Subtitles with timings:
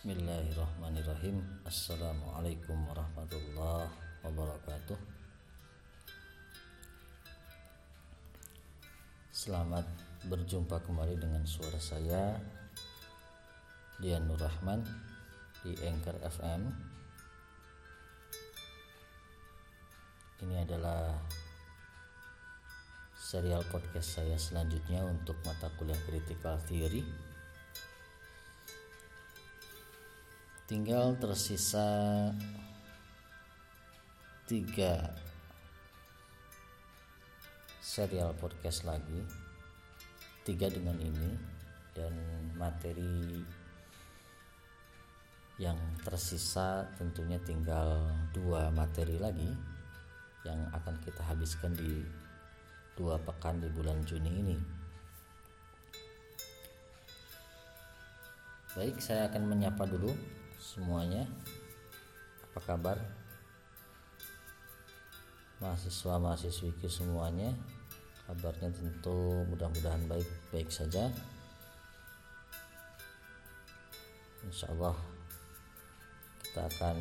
[0.00, 1.44] Bismillahirrahmanirrahim.
[1.60, 3.84] Assalamualaikum warahmatullahi
[4.24, 4.96] wabarakatuh.
[9.28, 9.84] Selamat
[10.24, 12.32] berjumpa kembali dengan suara saya
[14.00, 14.80] Dian Nur Rahman
[15.68, 16.72] di Anchor FM
[20.48, 21.12] Ini adalah
[23.20, 27.29] serial podcast saya selanjutnya untuk mata kuliah Critical Theory
[30.70, 32.30] tinggal tersisa
[34.46, 35.10] tiga
[37.82, 39.18] serial podcast lagi.
[40.46, 41.34] Tiga dengan ini
[41.90, 42.14] dan
[42.54, 43.42] materi
[45.58, 45.74] yang
[46.06, 49.50] tersisa tentunya tinggal dua materi lagi
[50.46, 51.98] yang akan kita habiskan di
[52.94, 54.56] dua pekan di bulan Juni ini.
[58.78, 60.14] Baik saya akan menyapa dulu
[60.60, 61.24] semuanya.
[62.52, 63.00] Apa kabar?
[65.64, 67.52] Mahasiswa mahasiswiku semuanya
[68.30, 71.10] kabarnya tentu mudah-mudahan baik-baik saja.
[74.46, 74.94] Insya Allah
[76.46, 76.96] kita akan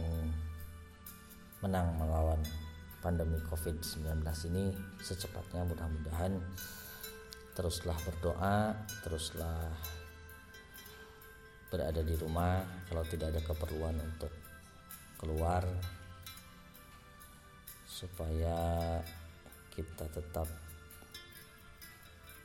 [1.61, 2.41] menang melawan
[3.05, 4.73] pandemi COVID-19 ini.
[5.05, 6.41] Secepatnya mudah-mudahan
[7.53, 8.73] teruslah berdoa
[9.05, 9.69] teruslah
[11.70, 14.34] berada di rumah kalau tidak ada keperluan untuk
[15.22, 15.62] keluar
[17.86, 18.98] supaya
[19.70, 20.50] kita tetap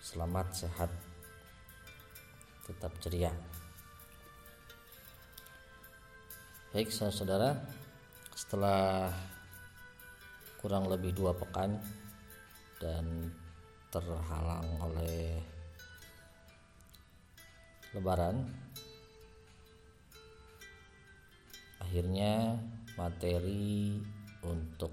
[0.04, 0.90] selamat sehat
[2.68, 3.32] tetap ceria.
[6.74, 7.54] Baik saudara
[8.34, 9.08] setelah
[10.58, 11.78] kurang lebih dua pekan
[12.82, 13.30] dan
[13.94, 15.38] terhalang oleh
[17.94, 18.63] lebaran
[21.84, 22.56] akhirnya
[22.96, 24.00] materi
[24.40, 24.92] untuk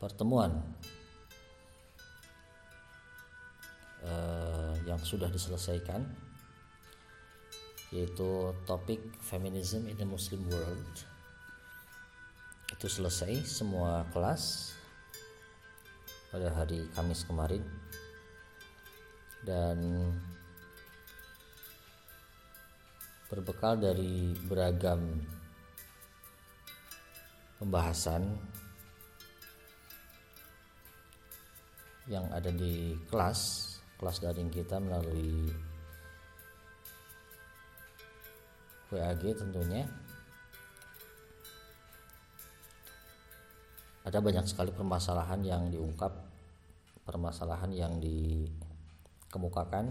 [0.00, 0.52] pertemuan
[4.04, 6.02] eh, yang sudah diselesaikan
[7.94, 10.94] yaitu topik feminism in the Muslim world.
[12.74, 14.74] Itu selesai semua kelas
[16.34, 17.62] pada hari Kamis kemarin.
[19.46, 19.78] Dan
[23.34, 25.18] berbekal dari beragam
[27.58, 28.30] pembahasan
[32.06, 35.50] yang ada di kelas kelas daring kita melalui
[38.94, 39.82] WAG tentunya.
[44.06, 46.12] Ada banyak sekali permasalahan yang diungkap
[47.02, 49.90] permasalahan yang dikemukakan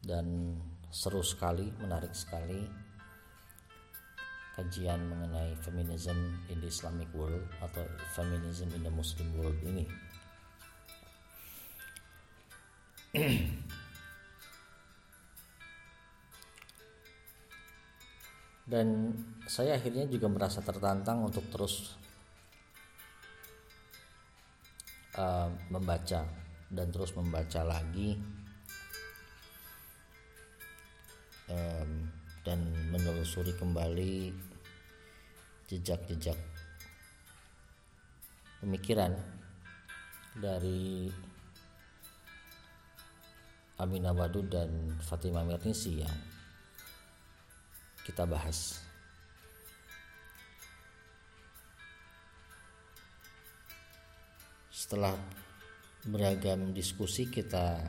[0.00, 0.56] dan
[0.94, 2.62] seru sekali, menarik sekali
[4.54, 6.14] kajian mengenai feminism
[6.46, 7.82] in the Islamic world atau
[8.14, 9.90] feminism in the Muslim world ini.
[18.70, 19.10] Dan
[19.50, 21.98] saya akhirnya juga merasa tertantang untuk terus
[25.18, 26.24] uh, membaca
[26.72, 28.16] dan terus membaca lagi
[31.50, 32.08] um,
[32.44, 32.60] dan
[32.92, 34.32] menelusuri kembali
[35.68, 36.36] jejak-jejak
[38.60, 39.16] pemikiran
[40.36, 41.08] dari
[43.74, 44.70] Aminah Wadud dan
[45.02, 46.16] Fatimah Mernisi yang
[48.06, 48.78] kita bahas.
[54.70, 55.16] Setelah
[56.04, 57.80] beragam diskusi kita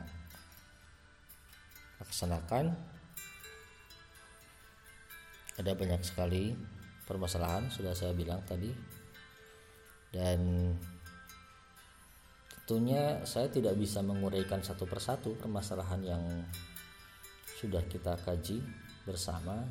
[2.00, 2.95] laksanakan
[5.56, 6.52] ada banyak sekali
[7.08, 8.68] permasalahan sudah saya bilang tadi.
[10.12, 10.72] Dan
[12.64, 16.24] tentunya saya tidak bisa menguraikan satu persatu permasalahan yang
[17.56, 18.60] sudah kita kaji
[19.08, 19.64] bersama.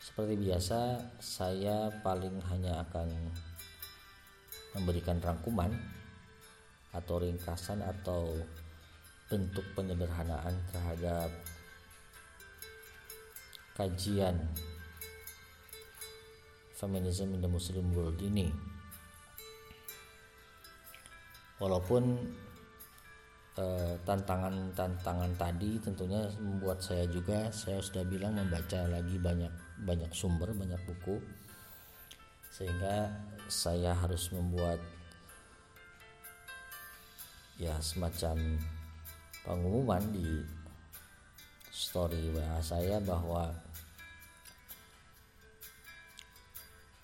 [0.00, 3.08] Seperti biasa saya paling hanya akan
[4.76, 5.70] memberikan rangkuman
[6.90, 8.34] atau ringkasan atau
[9.30, 11.30] bentuk penyederhanaan terhadap
[13.78, 14.34] kajian
[16.80, 18.48] feminism in the Muslim world ini.
[21.60, 22.16] Walaupun
[23.60, 29.52] eh, tantangan-tantangan eh, tadi tentunya membuat saya juga saya sudah bilang membaca lagi banyak
[29.84, 31.20] banyak sumber, banyak buku.
[32.48, 33.12] Sehingga
[33.52, 34.80] saya harus membuat
[37.60, 38.56] ya semacam
[39.44, 40.40] pengumuman di
[41.68, 43.52] story WA saya bahwa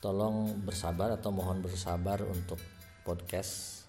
[0.06, 2.62] tolong bersabar atau mohon bersabar untuk
[3.03, 3.82] podcast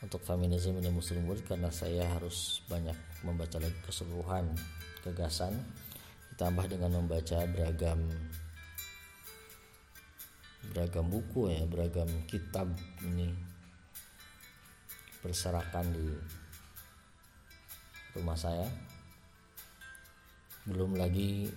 [0.00, 4.48] untuk feminisme ini muslim world karena saya harus banyak membaca lagi keseluruhan
[5.04, 5.52] gagasan
[6.32, 8.08] ditambah dengan membaca beragam
[10.72, 12.72] beragam buku ya beragam kitab
[13.04, 13.36] ini
[15.20, 16.08] berserakan di
[18.16, 18.64] rumah saya.
[20.64, 21.52] Belum lagi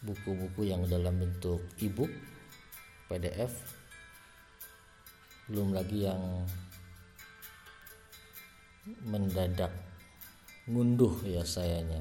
[0.00, 2.08] buku-buku yang dalam bentuk e-book,
[3.12, 3.52] PDF,
[5.50, 6.22] belum lagi yang
[9.04, 9.72] mendadak
[10.64, 12.00] ngunduh ya sayanya.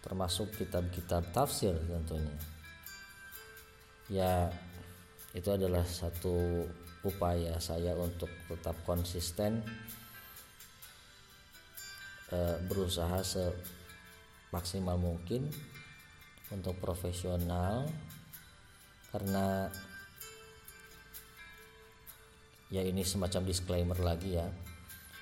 [0.00, 2.36] Termasuk kitab-kitab tafsir tentunya.
[4.08, 4.48] Ya
[5.36, 6.66] itu adalah satu
[7.04, 9.62] upaya saya untuk tetap konsisten
[12.32, 13.44] eh, berusaha se
[14.50, 15.46] maksimal mungkin
[16.50, 17.86] untuk profesional
[19.10, 19.70] karena
[22.70, 24.46] ya ini semacam disclaimer lagi ya.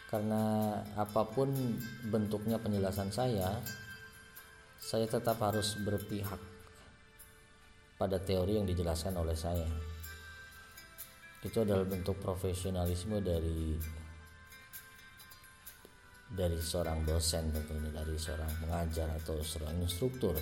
[0.08, 1.52] Karena apa pun
[2.08, 3.60] bentuknya penjelasan saya
[4.80, 6.40] saya tetap harus berpihak
[7.98, 9.68] pada teori yang dijelaskan oleh saya.
[11.42, 13.76] Itu adalah bentuk profesionalisme dari
[16.28, 20.36] dari seorang dosen tentunya dari seorang pengajar atau seorang instruktur.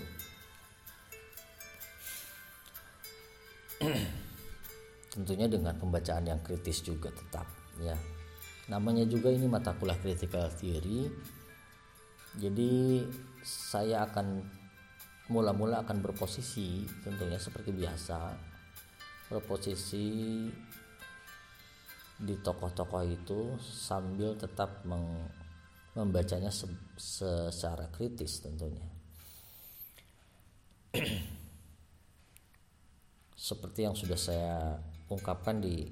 [5.16, 7.46] Tentunya dengan pembacaan yang kritis juga tetap
[7.78, 7.94] ya.
[8.66, 11.06] Namanya juga ini mata kuliah critical theory.
[12.36, 13.00] Jadi
[13.46, 14.42] saya akan
[15.30, 18.18] mula-mula akan berposisi tentunya seperti biasa
[19.26, 20.06] berposisi
[22.16, 25.26] di tokoh-tokoh itu sambil tetap meng
[25.96, 26.68] membacanya se
[27.00, 28.84] secara kritis tentunya.
[33.32, 34.76] Seperti yang sudah saya
[35.08, 35.88] ungkapkan di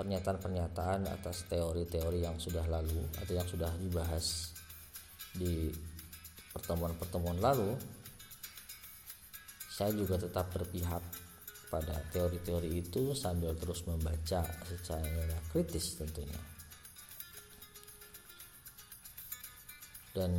[0.00, 4.56] pernyataan-pernyataan atas teori-teori yang sudah lalu atau yang sudah dibahas
[5.36, 5.68] di
[6.56, 7.76] pertemuan-pertemuan lalu,
[9.68, 11.04] saya juga tetap berpihak
[11.68, 16.49] pada teori-teori itu sambil terus membaca secara kritis tentunya.
[20.16, 20.30] Dan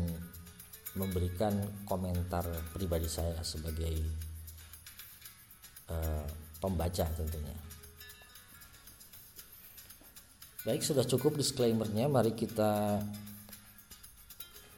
[0.96, 1.56] memberikan
[1.88, 2.44] komentar
[2.76, 3.96] pribadi saya sebagai
[5.88, 6.28] uh,
[6.60, 7.56] pembaca tentunya.
[10.62, 12.06] Baik, sudah cukup disclaimernya.
[12.06, 13.02] Mari kita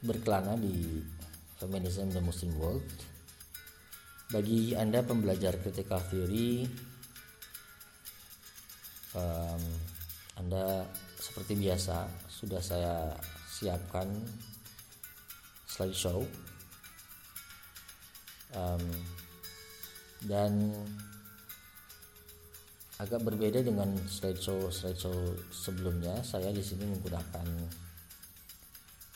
[0.00, 1.02] berkelana di
[1.60, 2.88] Feminism the Muslim World.
[4.32, 6.64] Bagi Anda pembelajar critical theory,
[9.12, 9.62] um,
[10.40, 10.88] Anda
[11.20, 13.12] seperti biasa sudah saya
[13.48, 14.08] siapkan
[15.74, 16.22] slideshow
[18.54, 18.84] um,
[20.30, 20.70] dan
[23.02, 27.46] agak berbeda dengan slideshow slideshow sebelumnya saya di sini menggunakan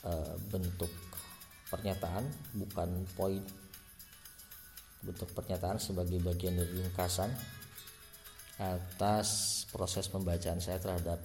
[0.03, 0.91] uh, bentuk
[1.71, 2.27] pernyataan
[2.59, 3.39] bukan poin.
[4.99, 7.31] Bentuk pernyataan sebagai bagian dari ringkasan
[8.59, 11.23] atas proses pembacaan saya terhadap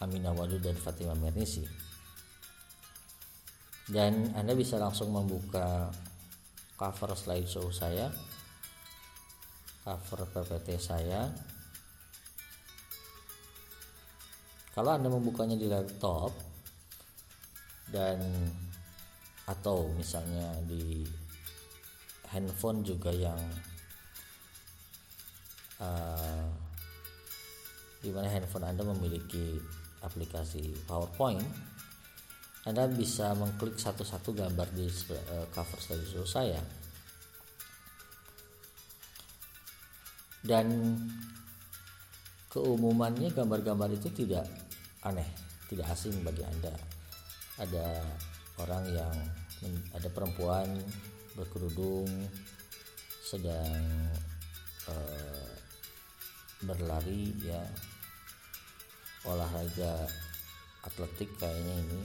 [0.00, 1.87] Aminah Wadud dan Fatimah Mernisi
[3.88, 5.88] dan Anda bisa langsung membuka
[6.76, 8.12] cover slideshow saya
[9.88, 11.32] cover PPT saya.
[14.76, 16.36] Kalau Anda membukanya di laptop
[17.88, 18.20] dan
[19.48, 21.08] atau misalnya di
[22.28, 23.40] handphone juga yang
[25.80, 26.44] uh,
[28.04, 29.56] di mana handphone Anda memiliki
[30.04, 31.40] aplikasi PowerPoint
[32.68, 36.60] anda bisa mengklik satu-satu gambar di uh, cover slideshow saya.
[40.44, 40.68] Dan
[42.52, 44.44] keumumannya gambar-gambar itu tidak
[45.00, 45.24] aneh
[45.72, 46.76] tidak asing bagi Anda.
[47.56, 48.04] Ada
[48.60, 49.16] orang yang
[49.96, 50.68] ada perempuan
[51.40, 52.04] berkerudung
[53.24, 54.12] sedang
[54.92, 55.48] uh,
[56.68, 57.64] berlari ya.
[59.24, 60.04] Olahraga
[60.84, 62.00] atletik kayaknya ini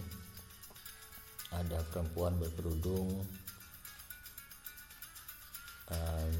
[1.53, 3.21] ada perempuan berkerudung
[5.93, 6.33] um,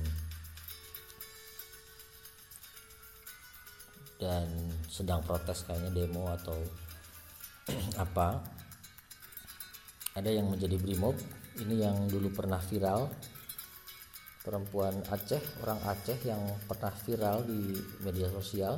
[4.18, 4.48] dan
[4.88, 6.58] sedang protes kayaknya demo atau
[8.04, 8.40] apa.
[10.14, 11.18] Ada yang menjadi brimob.
[11.58, 13.10] Ini yang dulu pernah viral.
[14.44, 18.76] Perempuan Aceh orang Aceh yang pernah viral di media sosial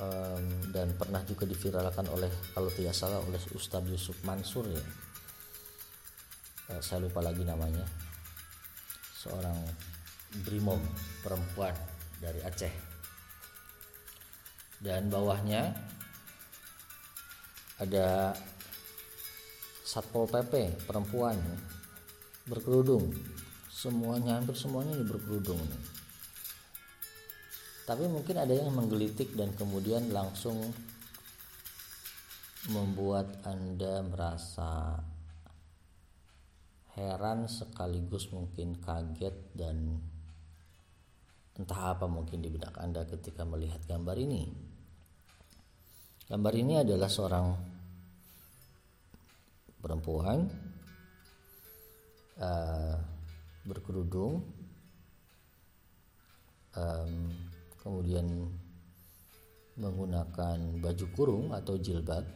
[0.00, 4.84] um, dan pernah juga diviralkan oleh kalau tidak salah oleh Ustadz Yusuf Mansur ya.
[6.72, 7.84] Uh, saya lupa lagi namanya.
[9.16, 9.56] Seorang
[10.44, 10.82] brimob
[11.24, 11.72] perempuan
[12.20, 12.74] dari Aceh.
[14.76, 15.72] Dan bawahnya
[17.80, 18.36] ada
[19.84, 21.40] satpol pp perempuan
[22.44, 23.08] berkerudung.
[23.72, 25.60] Semuanya hampir semuanya berkerudung
[27.86, 30.58] tapi mungkin ada yang menggelitik dan kemudian langsung
[32.66, 34.98] membuat anda merasa
[36.98, 40.02] heran sekaligus mungkin kaget dan
[41.54, 44.50] entah apa mungkin di benak anda ketika melihat gambar ini.
[46.26, 47.54] Gambar ini adalah seorang
[49.78, 50.42] perempuan
[52.42, 52.98] uh,
[53.62, 54.42] berkerudung
[56.74, 57.45] um,
[57.86, 58.26] kemudian
[59.78, 62.26] menggunakan baju kurung atau jilbab.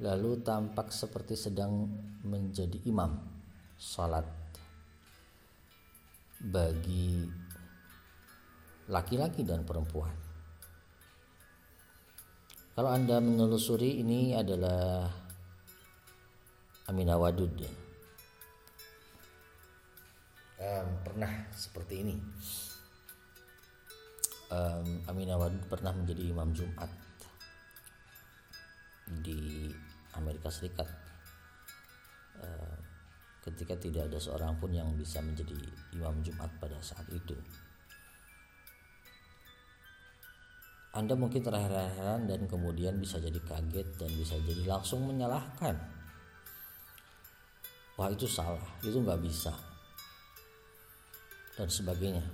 [0.00, 1.92] Lalu tampak seperti sedang
[2.24, 3.20] menjadi imam
[3.76, 4.24] salat.
[6.40, 7.28] Bagi
[8.88, 10.16] laki-laki dan perempuan.
[12.74, 15.12] Kalau Anda menelusuri ini adalah
[16.88, 17.83] Aminah Wadud ya.
[20.64, 22.16] Um, pernah seperti ini.
[24.48, 26.88] Um, Aminah Wadud pernah menjadi imam Jumat
[29.20, 29.68] di
[30.16, 30.88] Amerika Serikat.
[32.40, 32.80] Uh,
[33.44, 35.52] ketika tidak ada seorang pun yang bisa menjadi
[35.92, 37.36] imam Jumat pada saat itu.
[40.96, 45.76] Anda mungkin terheran-heran dan kemudian bisa jadi kaget dan bisa jadi langsung menyalahkan.
[48.00, 49.73] Wah itu salah, itu nggak bisa
[51.54, 52.24] dan sebagainya.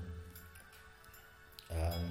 [1.70, 2.04] Um,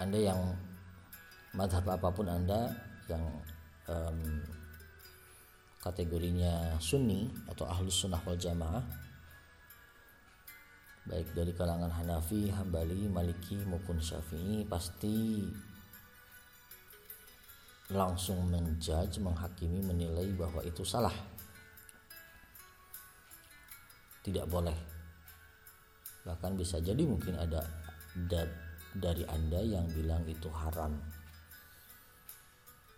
[0.00, 0.40] anda yang
[1.54, 2.72] madhab apa pun Anda
[3.06, 3.22] yang
[3.86, 4.42] um,
[5.78, 8.82] kategorinya Sunni atau Ahlus Sunnah wal Jamaah
[11.04, 15.44] baik dari kalangan Hanafi, Hambali, Maliki maupun Syafi'i pasti
[17.92, 21.12] langsung menjudge, menghakimi, menilai bahwa itu salah.
[24.24, 24.78] Tidak boleh.
[26.24, 27.60] Bahkan bisa jadi mungkin ada
[28.96, 30.96] dari Anda yang bilang itu haram.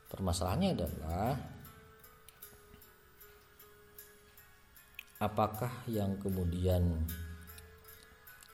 [0.07, 1.35] Permasalahannya adalah
[5.19, 7.03] apakah yang kemudian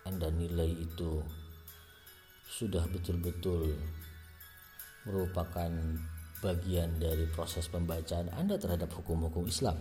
[0.02, 1.22] anda nilai itu
[2.42, 3.70] sudah betul-betul
[5.06, 5.70] merupakan
[6.42, 9.78] bagian dari proses pembacaan Anda terhadap hukum-hukum Islam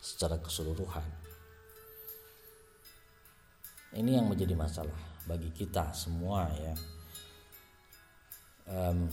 [0.00, 1.21] secara keseluruhan.
[3.92, 4.96] Ini yang menjadi masalah
[5.28, 6.74] bagi kita semua ya.
[8.72, 9.04] Um,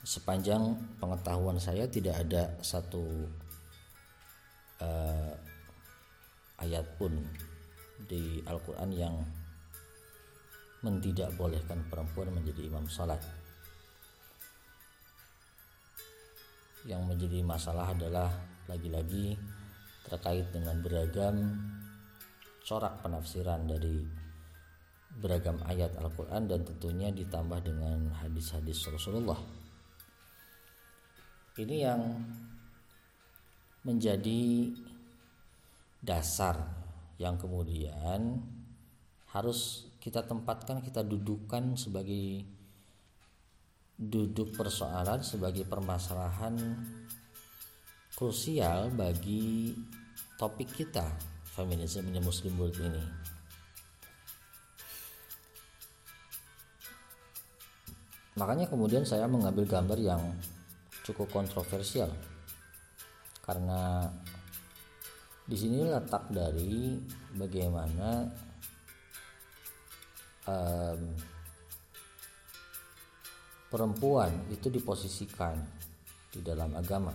[0.00, 3.28] sepanjang pengetahuan saya tidak ada satu
[4.80, 5.32] uh,
[6.64, 7.12] ayat pun
[8.08, 9.14] di Al-Quran yang
[11.36, 13.20] bolehkan perempuan menjadi imam salat.
[16.88, 18.32] Yang menjadi masalah adalah
[18.64, 19.36] lagi-lagi
[20.08, 21.36] terkait dengan beragam
[22.68, 24.04] corak penafsiran dari
[25.08, 29.40] beragam ayat Al-Quran dan tentunya ditambah dengan hadis-hadis Rasulullah.
[31.56, 32.02] Ini yang
[33.88, 34.68] menjadi
[36.04, 36.60] dasar
[37.16, 38.36] yang kemudian
[39.32, 42.44] harus kita tempatkan kita dudukkan sebagai
[43.98, 46.54] duduk persoalan sebagai permasalahan
[48.14, 49.74] krusial bagi
[50.38, 53.02] topik kita feminisme ini muslim world ini.
[58.38, 60.22] Makanya kemudian saya mengambil gambar yang
[61.02, 62.06] cukup kontroversial.
[63.42, 64.06] Karena
[65.42, 66.94] di sini letak dari
[67.34, 68.30] bagaimana
[70.46, 71.00] um,
[73.66, 75.58] perempuan itu diposisikan
[76.30, 77.10] di dalam agama.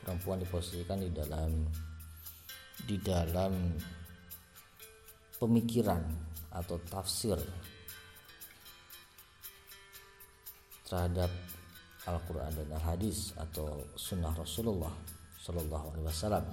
[0.00, 1.68] Perempuan diposisikan di dalam
[2.86, 3.74] di dalam
[5.38, 6.02] pemikiran
[6.52, 7.38] atau tafsir
[10.86, 11.30] terhadap
[12.06, 14.92] Al-Quran dan Al-Hadis atau Sunnah Rasulullah
[15.38, 16.46] Sallallahu Alaihi Wasallam.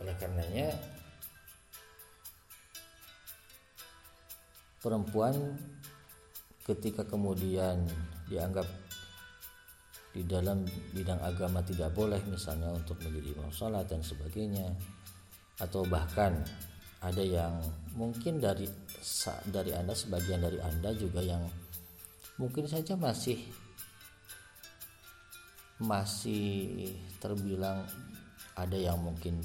[0.00, 0.68] oleh karenanya
[4.80, 5.36] perempuan
[6.64, 7.84] ketika kemudian
[8.32, 8.64] dianggap
[10.10, 14.74] di dalam bidang agama tidak boleh misalnya untuk menjadi imam sholat dan sebagainya.
[15.60, 16.40] Atau bahkan
[17.00, 17.60] ada yang
[17.96, 18.68] mungkin dari
[19.48, 21.44] dari anda sebagian dari anda juga yang
[22.36, 23.40] mungkin saja masih
[25.80, 27.88] masih terbilang
[28.52, 29.40] ada yang mungkin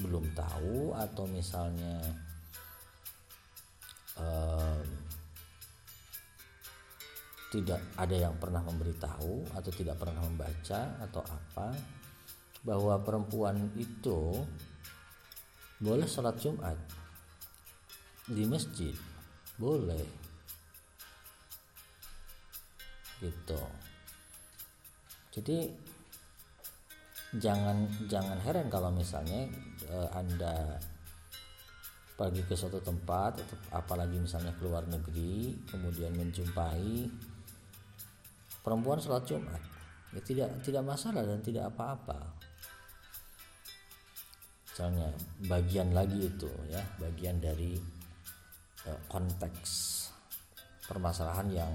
[0.00, 2.00] belum tahu atau misalnya
[7.54, 11.70] tidak ada yang pernah memberitahu atau tidak pernah membaca atau apa
[12.66, 14.42] bahwa perempuan itu
[15.78, 16.74] boleh sholat Jumat
[18.26, 18.90] di masjid.
[19.54, 20.02] Boleh.
[23.22, 23.62] Gitu.
[25.38, 25.70] Jadi
[27.38, 29.46] jangan jangan heran kalau misalnya
[29.94, 30.74] uh, anda
[32.14, 37.10] pergi ke suatu tempat atau apalagi misalnya keluar negeri kemudian menjumpai
[38.64, 39.60] perempuan sholat Jumat.
[40.16, 42.16] Ya tidak tidak masalah dan tidak apa-apa.
[44.64, 45.12] Misalnya
[45.46, 47.76] bagian lagi itu ya bagian dari
[48.88, 49.70] uh, konteks
[50.88, 51.72] permasalahan yang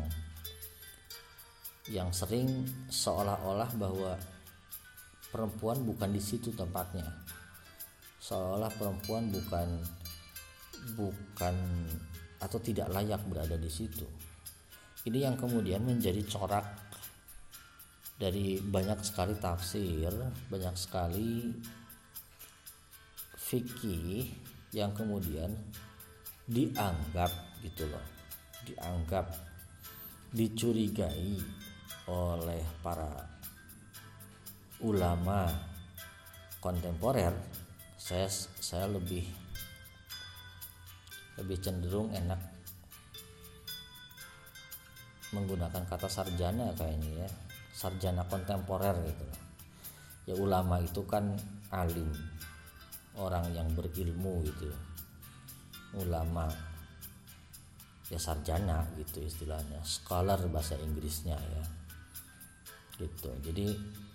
[1.88, 4.18] yang sering seolah-olah bahwa
[5.30, 7.08] perempuan bukan di situ tempatnya.
[8.20, 9.68] Seolah perempuan bukan
[11.00, 11.56] bukan
[12.40, 14.19] atau tidak layak berada di situ
[15.08, 16.66] ini yang kemudian menjadi corak
[18.20, 20.12] dari banyak sekali tafsir
[20.52, 21.56] banyak sekali
[23.40, 24.28] fikih
[24.76, 25.56] yang kemudian
[26.50, 27.32] dianggap
[27.64, 28.04] gitu loh
[28.68, 29.32] dianggap
[30.30, 31.40] dicurigai
[32.10, 33.10] oleh para
[34.82, 35.50] ulama
[36.62, 37.34] kontemporer.
[38.00, 39.26] Saya saya lebih
[41.40, 42.59] lebih cenderung enak
[45.34, 47.30] menggunakan kata sarjana kayaknya ya.
[47.74, 49.26] Sarjana kontemporer gitu.
[50.30, 51.38] Ya ulama itu kan
[51.74, 52.10] alim
[53.18, 54.70] orang yang berilmu gitu.
[55.98, 56.50] Ulama
[58.10, 59.82] ya sarjana gitu istilahnya.
[59.86, 61.66] Scholar bahasa Inggrisnya ya.
[62.98, 63.30] Gitu.
[63.46, 63.68] Jadi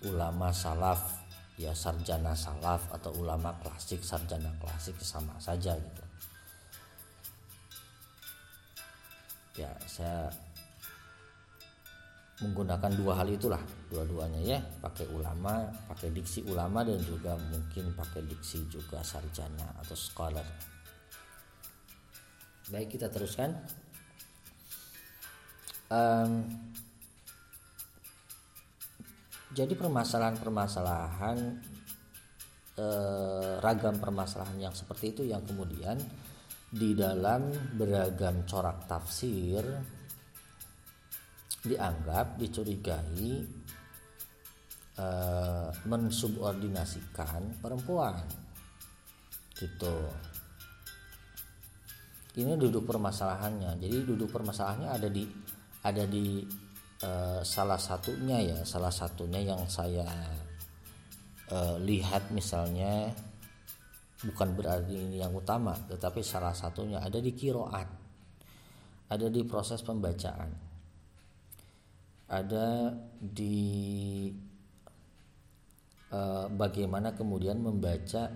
[0.05, 1.25] ulama salaf
[1.55, 6.03] ya sarjana salaf atau ulama klasik sarjana klasik sama saja gitu.
[9.55, 10.27] Ya saya
[12.35, 14.59] menggunakan dua hal itulah dua-duanya ya.
[14.59, 20.47] Pakai ulama pakai diksi ulama dan juga mungkin pakai diksi juga sarjana atau scholar.
[22.71, 23.53] Baik kita teruskan.
[25.85, 26.43] Um,
[29.55, 31.37] jadi permasalahan-permasalahan
[32.75, 35.95] eh, ragam permasalahan yang seperti itu yang kemudian
[36.67, 37.47] di dalam
[37.79, 39.63] beragam corak tafsir
[41.65, 43.31] dianggap dicurigai
[45.01, 48.15] eh, mensubordinasikan perempuan.
[49.55, 49.95] Gitu.
[52.35, 53.79] Ini duduk permasalahannya.
[53.79, 55.23] Jadi duduk permasalahannya ada di
[55.85, 56.43] ada di
[57.05, 60.07] Eh, salah satunya ya salah satunya yang saya
[61.51, 63.11] uh, lihat misalnya
[64.23, 67.89] bukan berarti ini yang utama tetapi salah satunya ada di kiroat
[69.11, 70.49] ada di proses pembacaan
[72.25, 72.89] ada
[73.21, 74.27] di
[76.09, 78.33] uh, bagaimana kemudian membaca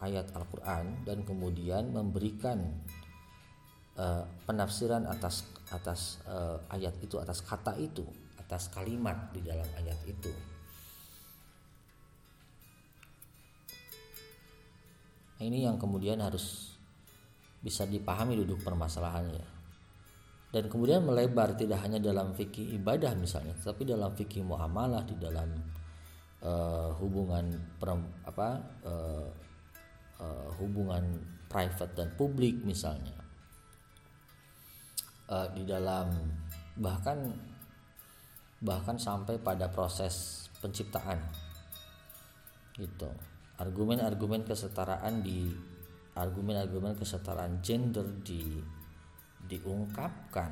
[0.00, 2.62] ayat Al-Quran dan kemudian memberikan
[4.00, 8.06] uh, penafsiran atas atas uh, ayat itu atas kata itu
[8.40, 10.32] atas kalimat di dalam ayat itu.
[15.38, 16.74] Nah, ini yang kemudian harus
[17.60, 19.57] bisa dipahami duduk permasalahannya
[20.48, 25.52] dan kemudian melebar tidak hanya dalam fikih ibadah misalnya tapi dalam fikih muamalah di dalam
[26.42, 27.94] uh, hubungan per,
[28.26, 28.48] apa
[28.86, 29.28] uh,
[30.22, 31.04] uh, hubungan
[31.48, 33.16] private dan publik misalnya.
[35.28, 36.08] Uh, di dalam
[36.80, 37.20] bahkan
[38.64, 41.20] bahkan sampai pada proses penciptaan.
[42.78, 43.10] Gitu.
[43.58, 45.50] Argumen-argumen kesetaraan di
[46.14, 48.58] argumen-argumen kesetaraan gender di
[49.48, 50.50] diungkapkan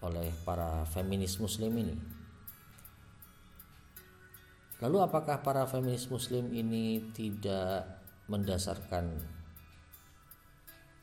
[0.00, 1.96] oleh para feminis muslim ini.
[4.80, 7.84] Lalu apakah para feminis muslim ini tidak
[8.32, 9.12] mendasarkan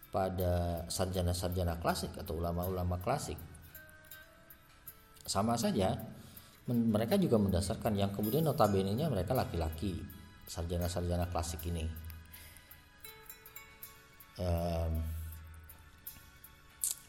[0.09, 3.37] pada sarjana-sarjana klasik atau ulama-ulama klasik?
[5.29, 5.93] Sama saja
[6.67, 10.03] mereka juga mendasarkan yang kemudian notabene nya mereka laki-laki
[10.47, 11.87] sarjana-sarjana klasik ini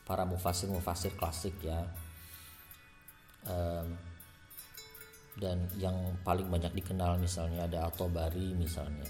[0.09, 1.85] para mufasir-mufasir klasik ya.
[3.45, 3.93] Um,
[5.39, 5.95] dan yang
[6.27, 9.07] paling banyak dikenal misalnya ada Atobari misalnya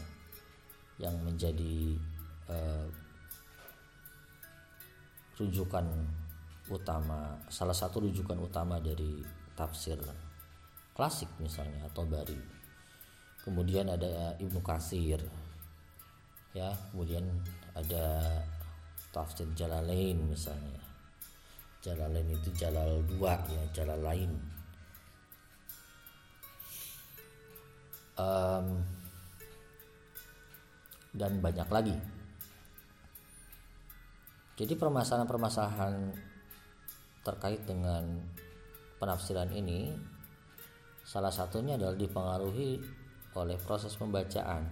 [1.01, 1.97] yang menjadi
[2.51, 2.85] uh,
[5.41, 5.87] rujukan
[6.69, 9.25] utama salah satu rujukan utama dari
[9.57, 9.97] tafsir
[10.93, 12.37] klasik misalnya atau bari
[13.41, 15.25] kemudian ada Ibnu Kasir
[16.53, 16.75] ya.
[16.91, 17.25] Kemudian
[17.73, 18.27] ada
[19.15, 20.88] tafsir Jalalain misalnya
[21.79, 24.31] Jalalain itu Jalal dua ya Jalal lain.
[28.19, 28.83] Um,
[31.15, 31.97] dan banyak lagi.
[34.59, 35.95] Jadi permasalahan-permasalahan
[37.23, 38.03] terkait dengan
[38.99, 39.95] penafsiran ini
[41.07, 42.83] salah satunya adalah dipengaruhi
[43.39, 44.67] oleh proses pembacaan.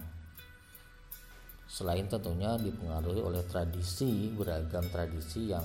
[1.67, 5.63] Selain tentunya dipengaruhi oleh tradisi beragam tradisi yang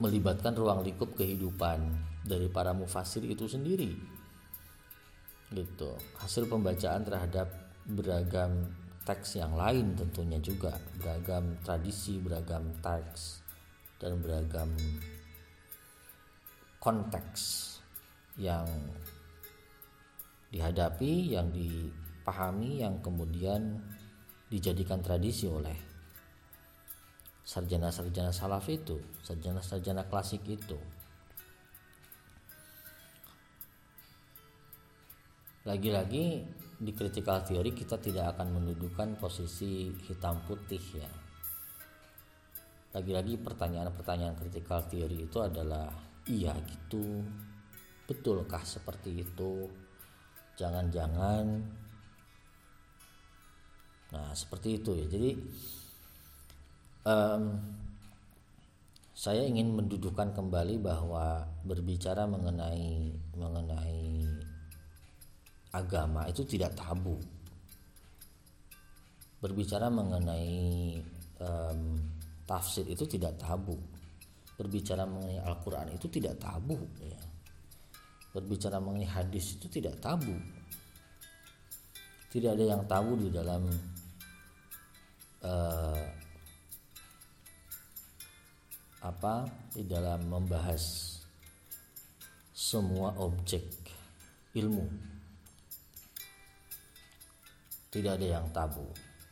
[0.00, 1.92] melibatkan ruang lingkup kehidupan
[2.24, 3.92] dari para mufasir itu sendiri.
[5.52, 5.90] Gitu.
[6.16, 7.52] Hasil pembacaan terhadap
[7.84, 8.64] beragam
[9.04, 10.72] teks yang lain tentunya juga.
[10.96, 13.44] Beragam tradisi beragam teks
[14.00, 14.72] dan beragam
[16.80, 17.76] konteks
[18.40, 18.64] yang
[20.48, 23.76] dihadapi yang dipahami yang kemudian
[24.48, 25.89] dijadikan tradisi oleh
[27.50, 28.94] sarjana-sarjana salaf itu
[29.26, 30.78] sarjana-sarjana klasik itu.
[35.66, 36.46] Lagi-lagi
[36.78, 41.10] di critical theory kita tidak akan mendudukan posisi hitam putih ya.
[42.94, 45.90] Lagi-lagi pertanyaan-pertanyaan critical theory itu adalah
[46.30, 47.26] iya gitu.
[48.06, 49.66] Betulkah seperti itu?
[50.54, 51.46] Jangan-jangan.
[54.14, 55.06] Nah seperti itu ya.
[55.06, 55.30] Jadi
[57.04, 57.44] um,
[59.20, 64.24] saya ingin mendudukan kembali bahwa berbicara mengenai mengenai
[65.76, 67.20] agama itu tidak tabu.
[69.40, 70.96] Berbicara mengenai
[71.40, 72.00] um,
[72.48, 73.76] tafsir itu tidak tabu.
[74.56, 76.80] Berbicara mengenai Al-Quran itu tidak tabu.
[77.00, 77.20] Ya.
[78.32, 80.32] Berbicara mengenai hadis itu tidak tabu.
[82.32, 83.68] Tidak ada yang tabu di dalam
[85.44, 86.19] uh,
[89.00, 91.16] apa di dalam membahas
[92.52, 93.64] semua objek
[94.52, 94.84] ilmu.
[97.90, 98.84] Tidak ada yang tabu.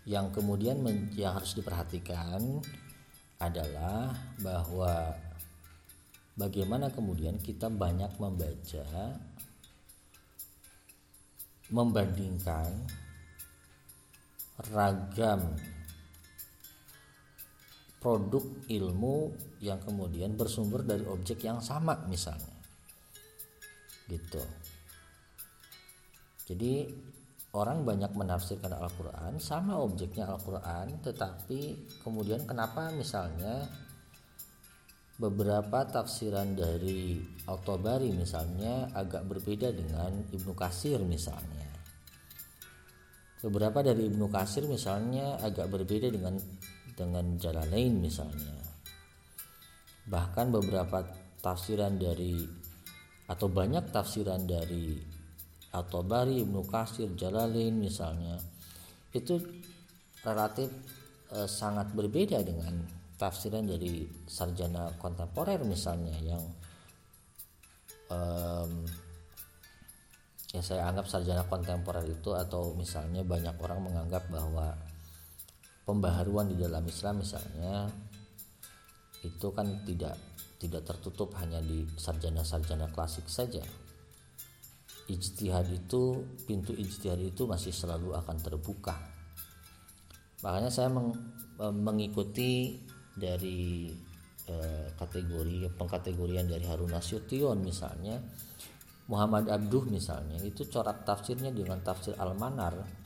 [0.09, 0.81] Yang kemudian
[1.15, 2.65] yang harus diperhatikan
[3.39, 5.15] adalah bahwa
[6.35, 8.89] bagaimana kemudian kita banyak membaca
[11.69, 12.73] membandingkan
[14.73, 15.55] ragam
[17.99, 22.55] produk ilmu yang kemudian bersumber dari objek yang sama misalnya.
[24.07, 24.43] Gitu.
[26.49, 26.89] Jadi
[27.53, 31.61] orang banyak menafsirkan Al-Quran sama objeknya Al-Quran tetapi
[32.01, 33.69] kemudian kenapa misalnya
[35.19, 37.19] beberapa tafsiran dari
[37.51, 41.67] Al-Tabari misalnya agak berbeda dengan Ibnu Kasir misalnya.
[43.43, 46.39] Beberapa dari Ibnu Kasir misalnya agak berbeda dengan
[46.99, 48.59] dengan Jalalain misalnya.
[50.11, 51.07] Bahkan beberapa
[51.39, 52.43] tafsiran dari
[53.31, 54.99] atau banyak tafsiran dari
[55.69, 58.41] atau Bari Ibnu Kasir Jalalain misalnya
[59.13, 59.37] itu
[60.25, 60.73] relatif
[61.29, 62.73] e, sangat berbeda dengan
[63.21, 66.41] tafsiran dari sarjana kontemporer misalnya yang
[68.09, 68.89] um,
[70.57, 74.73] yang saya anggap sarjana kontemporer itu atau misalnya banyak orang menganggap bahwa
[75.89, 77.89] pembaharuan di dalam Islam misalnya
[79.25, 80.21] itu kan tidak
[80.61, 83.65] tidak tertutup hanya di sarjana-sarjana klasik saja.
[85.09, 88.93] Ijtihad itu pintu ijtihad itu masih selalu akan terbuka.
[90.45, 91.17] Makanya saya meng,
[91.57, 92.77] e, mengikuti
[93.19, 93.91] dari
[94.47, 98.23] eh, kategori pengkategorian dari Harun Nasution misalnya
[99.11, 102.98] Muhammad Abduh misalnya itu corak tafsirnya dengan tafsir Al-Manar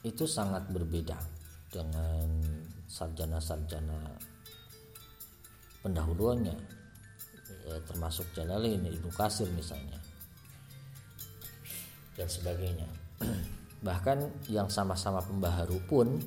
[0.00, 1.16] itu sangat berbeda
[1.70, 2.26] dengan
[2.88, 4.16] sarjana-sarjana
[5.84, 6.56] pendahuluannya
[7.68, 10.00] ya, termasuk Jalalain Ibnu Kasir misalnya
[12.18, 12.88] dan sebagainya.
[13.86, 16.20] Bahkan yang sama-sama pembaharu pun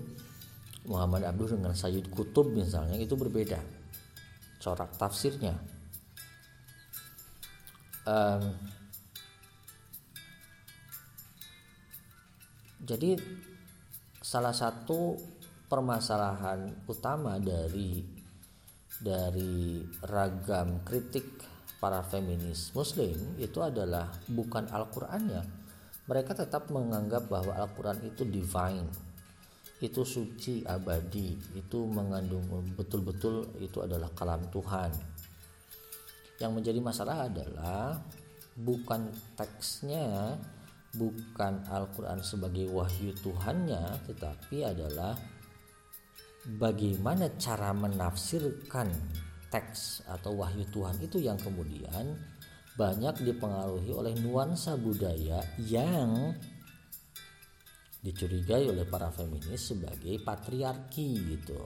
[0.89, 3.61] Muhammad Abdul dengan Sayyid Kutub misalnya itu berbeda
[4.63, 5.55] corak tafsirnya.
[8.03, 8.51] Um,
[12.83, 13.15] jadi
[14.23, 15.19] salah satu
[15.67, 17.99] permasalahan utama dari
[19.03, 21.43] dari ragam kritik
[21.83, 25.43] para feminis muslim itu adalah bukan Al-Qur'annya.
[26.07, 28.87] Mereka tetap menganggap bahwa Al-Qur'an itu divine.
[29.83, 32.47] Itu suci abadi, itu mengandung
[32.79, 34.95] betul-betul itu adalah kalam Tuhan.
[36.39, 37.99] Yang menjadi masalah adalah
[38.55, 40.39] bukan teksnya,
[40.93, 45.17] bukan Al-Qur'an sebagai wahyu Tuhannya, tetapi adalah
[46.57, 48.93] bagaimana cara menafsirkan
[49.49, 52.17] teks atau wahyu Tuhan itu yang kemudian
[52.73, 56.33] banyak dipengaruhi oleh nuansa budaya yang
[58.01, 61.61] dicurigai oleh para feminis sebagai patriarki gitu.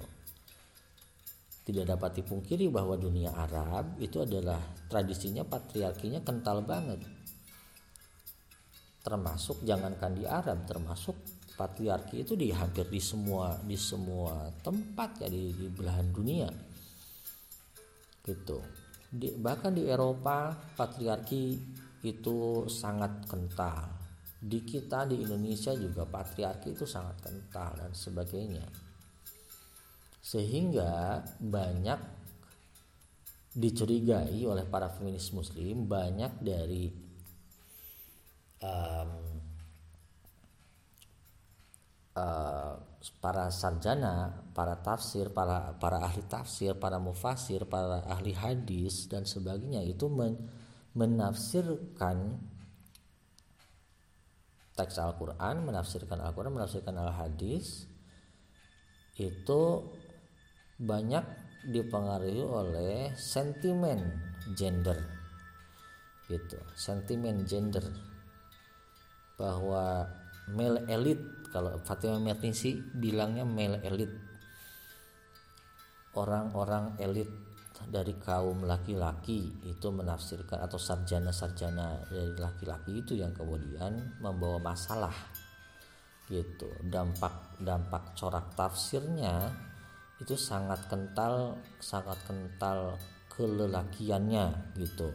[1.68, 7.17] Tidak dapat dipungkiri bahwa dunia Arab itu adalah tradisinya patriarkinya kental banget.
[9.08, 11.16] Termasuk jangankan di Arab, termasuk
[11.56, 16.52] patriarki itu di hampir di semua di semua tempat ya di, di belahan dunia.
[18.20, 18.60] Gitu.
[19.08, 21.56] Di, bahkan di Eropa patriarki
[22.04, 23.96] itu sangat kental.
[24.44, 28.68] Di kita di Indonesia juga patriarki itu sangat kental dan sebagainya.
[30.20, 32.00] Sehingga banyak
[33.56, 37.07] dicurigai oleh para feminis muslim banyak dari
[38.64, 39.12] um,
[42.18, 42.76] uh,
[43.22, 49.86] para sarjana, para tafsir, para para ahli tafsir, para mufasir, para ahli hadis dan sebagainya
[49.86, 50.38] itu men,
[50.98, 52.42] menafsirkan
[54.78, 57.90] teks Al-Qur'an, menafsirkan Al-Qur'an, menafsirkan Al-Hadis
[59.18, 59.62] itu
[60.78, 61.26] banyak
[61.74, 64.14] dipengaruhi oleh sentimen
[64.54, 65.02] gender
[66.30, 66.62] gitu.
[66.78, 67.82] Sentimen gender
[69.38, 70.10] bahwa
[70.50, 74.18] male elite kalau Fatima Mertisi bilangnya male elite.
[76.18, 77.30] Orang-orang elit
[77.86, 85.14] dari kaum laki-laki itu menafsirkan atau sarjana-sarjana dari laki-laki itu yang kemudian membawa masalah
[86.26, 86.66] gitu.
[86.82, 89.54] Dampak dampak corak tafsirnya
[90.18, 92.98] itu sangat kental sangat kental
[93.30, 95.14] kelelakiannya gitu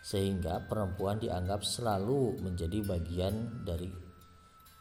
[0.00, 3.92] sehingga perempuan dianggap selalu menjadi bagian dari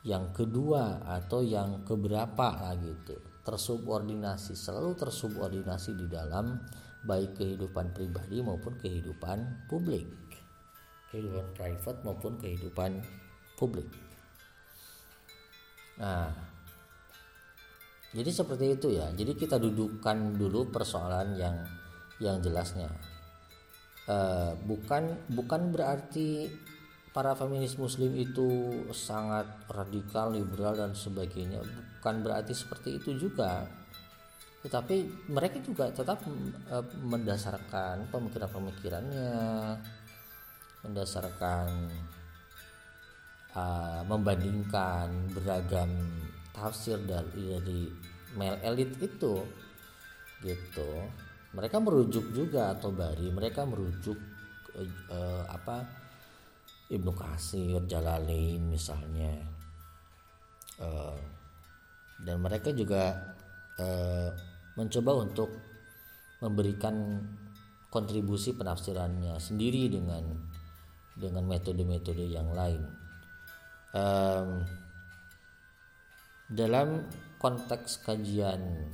[0.08, 3.19] yang kedua atau yang keberapa lah gitu.
[3.43, 6.55] Tersubordinasi selalu tersubordinasi di dalam
[7.03, 10.08] baik kehidupan pribadi maupun kehidupan publik.
[11.12, 13.03] Kehidupan private maupun kehidupan
[13.60, 13.91] publik.
[15.99, 16.32] Nah
[18.10, 19.12] jadi seperti itu ya.
[19.12, 21.55] Jadi kita dudukkan dulu persoalan yang
[22.23, 22.88] yang jelasnya
[24.10, 26.50] uh, bukan bukan berarti
[27.13, 28.50] para feminis muslim itu
[28.93, 31.62] sangat radikal, liberal dan sebagainya.
[32.02, 33.69] Bukan berarti seperti itu juga.
[34.60, 36.19] Tetapi mereka juga tetap
[36.74, 39.32] uh, mendasarkan pemikiran-pemikirannya
[40.80, 41.67] mendasarkan
[43.56, 45.91] uh, membandingkan beragam
[46.56, 47.82] tafsir dari dari
[48.36, 49.43] male elite itu
[50.39, 50.91] gitu
[51.53, 54.17] mereka merujuk juga atau bari mereka merujuk
[54.77, 55.85] uh, uh, apa
[56.89, 59.38] Ibnu Kasir, Jalalain misalnya.
[60.79, 61.17] Uh,
[62.19, 63.35] dan mereka juga
[63.77, 64.29] uh,
[64.73, 65.49] mencoba untuk
[66.41, 67.21] memberikan
[67.93, 70.23] kontribusi penafsirannya sendiri dengan
[71.19, 72.81] dengan metode-metode yang lain.
[73.91, 74.63] Um,
[76.49, 77.05] dalam
[77.38, 78.89] konteks kajian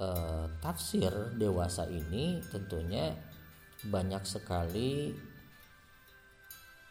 [0.00, 3.12] uh, tafsir dewasa ini tentunya
[3.84, 5.12] banyak sekali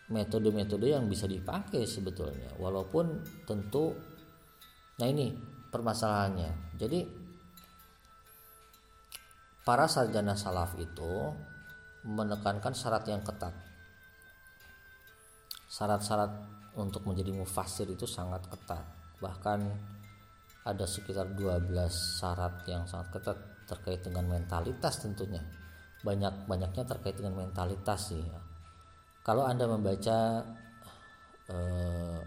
[0.09, 2.53] metode-metode yang bisa dipakai sebetulnya.
[2.57, 3.93] Walaupun tentu
[4.97, 5.33] nah ini
[5.69, 6.77] permasalahannya.
[6.77, 6.99] Jadi
[9.61, 11.33] para sarjana salaf itu
[12.09, 13.53] menekankan syarat yang ketat.
[15.69, 16.33] Syarat-syarat
[16.73, 18.81] untuk menjadi mufasir itu sangat ketat.
[19.21, 19.59] Bahkan
[20.67, 23.37] ada sekitar 12 syarat yang sangat ketat
[23.69, 25.39] terkait dengan mentalitas tentunya.
[26.03, 28.39] Banyak-banyaknya terkait dengan mentalitas sih ya.
[29.23, 30.41] Kalau anda membaca
[31.51, 32.19] uh,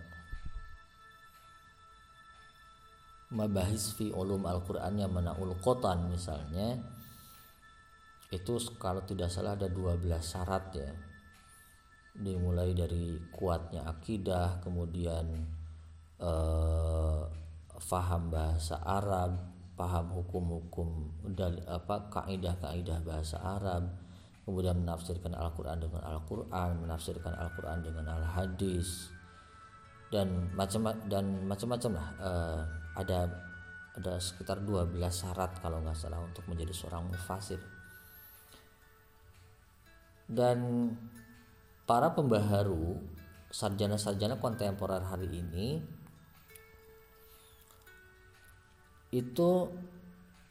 [3.32, 6.76] mabahis fi ulum Al-Quran yang menaul kotan misalnya
[8.32, 10.92] itu kalau tidak salah ada 12 syarat ya.
[12.12, 15.32] Dimulai dari kuatnya akidah kemudian
[16.20, 17.22] eh,
[17.82, 23.90] faham bahasa Arab paham hukum-hukum dan apa kaidah-kaidah bahasa Arab
[24.46, 29.10] kemudian menafsirkan Al-Quran dengan Al-Quran menafsirkan Al-Quran dengan Al-Hadis
[30.12, 32.60] dan macam dan macam-macam lah uh,
[33.00, 33.32] ada
[33.92, 37.60] ada sekitar 12 syarat kalau nggak salah untuk menjadi seorang mufasir.
[40.24, 40.88] Dan
[41.84, 42.96] para pembaharu
[43.52, 45.84] sarjana-sarjana kontemporer hari ini
[49.12, 49.68] itu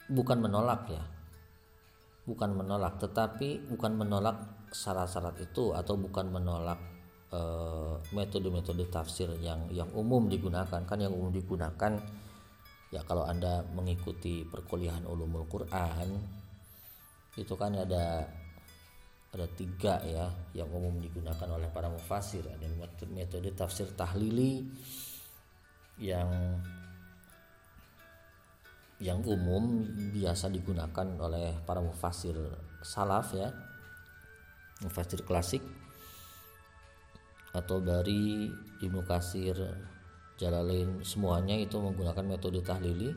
[0.08, 1.04] bukan menolak ya.
[2.22, 6.80] Bukan menolak tetapi bukan menolak syarat-syarat itu atau bukan menolak
[7.34, 10.86] eh, metode-metode tafsir yang yang umum digunakan.
[10.86, 11.98] Kan yang umum digunakan
[12.94, 16.20] ya kalau anda mengikuti perkuliahan ulumul Quran
[17.40, 18.28] itu kan ada
[19.32, 22.44] ada tiga ya yang umum digunakan oleh para mufasir.
[22.46, 22.68] Ada
[23.10, 24.68] metode tafsir tahlili
[25.98, 26.30] yang
[29.02, 29.82] yang umum
[30.14, 32.38] biasa digunakan oleh para mufasir
[32.86, 33.50] salaf ya
[34.86, 35.66] mufasir klasik
[37.52, 38.48] atau dari
[38.80, 39.58] Ibnu Kasir
[40.40, 43.14] Jalalain semuanya itu menggunakan metode tahlili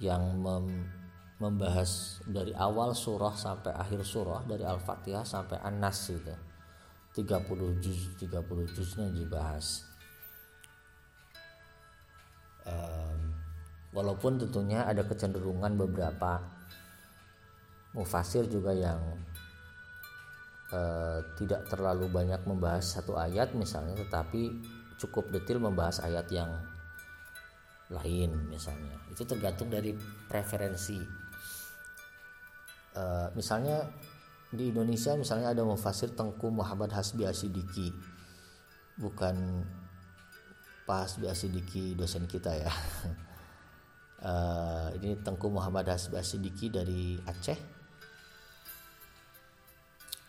[0.00, 0.88] yang mem
[1.36, 6.32] membahas dari awal surah sampai akhir surah dari Al-Fatihah sampai An-Nas itu.
[7.12, 9.84] 30 juz 30 juznya dibahas
[13.96, 16.44] walaupun tentunya ada kecenderungan beberapa
[17.96, 19.00] mufasir juga yang
[20.68, 24.52] uh, tidak terlalu banyak membahas satu ayat misalnya tetapi
[25.00, 26.52] cukup detail membahas ayat yang
[27.88, 29.00] lain misalnya.
[29.08, 29.96] Itu tergantung dari
[30.28, 31.00] preferensi.
[32.96, 33.88] Uh, misalnya
[34.52, 37.96] di Indonesia misalnya ada mufasir Tengku Muhammad Hasbi Asidiki.
[38.96, 39.64] Bukan
[40.84, 42.72] Pak Hasbi Asidiki dosen kita ya
[44.22, 47.58] uh, ini Tengku Muhammad Hasbi Asidiki dari Aceh.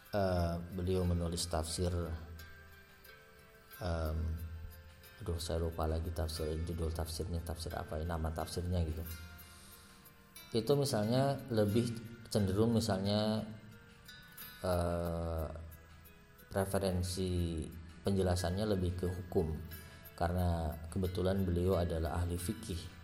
[0.08, 1.92] Uh, beliau menulis tafsir
[3.84, 4.18] um,
[5.18, 9.04] aduh saya lupa lagi tafsir judul tafsirnya tafsir apa nama tafsirnya gitu.
[10.54, 11.92] Itu misalnya lebih
[12.32, 13.44] cenderung misalnya
[14.64, 15.48] eh,
[16.48, 17.66] preferensi
[18.06, 19.52] penjelasannya lebih ke hukum.
[20.18, 22.97] Karena kebetulan beliau adalah ahli fikih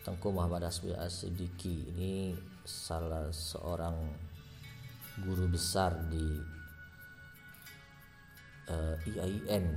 [0.00, 3.94] Tengku Muhammad Asbi Asidiki ini salah seorang
[5.20, 6.40] guru besar di
[8.66, 9.70] eh, IAIN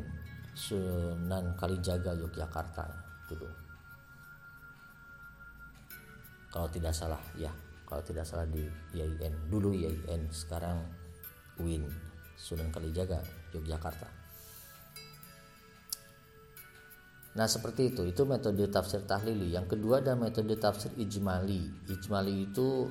[0.55, 2.85] Sunan Kalijaga Yogyakarta
[3.27, 3.49] dulu.
[6.47, 7.51] Kalau tidak salah ya
[7.83, 8.63] kalau tidak salah di
[8.95, 10.81] IAIN dulu IAIN sekarang
[11.59, 11.85] UIN
[12.39, 13.19] Sunan Kalijaga
[13.51, 14.22] Yogyakarta
[17.33, 19.53] Nah seperti itu, itu metode tafsir tahlili.
[19.53, 21.89] Yang kedua ada metode tafsir ijmali.
[21.89, 22.89] Ijmali itu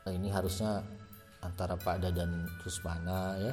[0.00, 0.80] nah ini harusnya
[1.44, 3.52] antara Pak Dadan Rusmana ya,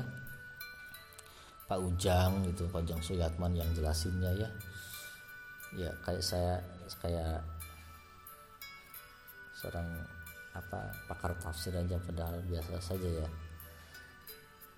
[1.68, 4.50] Pak Ujang gitu, Pak Ujang Suyatman yang jelasinnya ya
[5.76, 6.64] ya kayak saya
[7.04, 7.44] kayak
[9.58, 9.88] seorang
[10.56, 13.28] apa pakar tafsir aja padahal biasa saja ya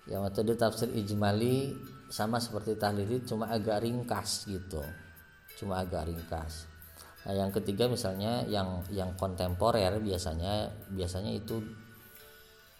[0.09, 1.77] ya metode tafsir ijmali
[2.09, 4.81] sama seperti tahlili cuma agak ringkas gitu.
[5.61, 6.65] Cuma agak ringkas.
[7.29, 11.61] Nah, yang ketiga misalnya yang yang kontemporer biasanya biasanya itu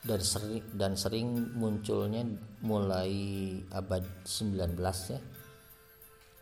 [0.02, 2.26] dan sering dan sering munculnya
[2.66, 3.14] mulai
[3.70, 4.80] abad 19
[5.14, 5.22] ya.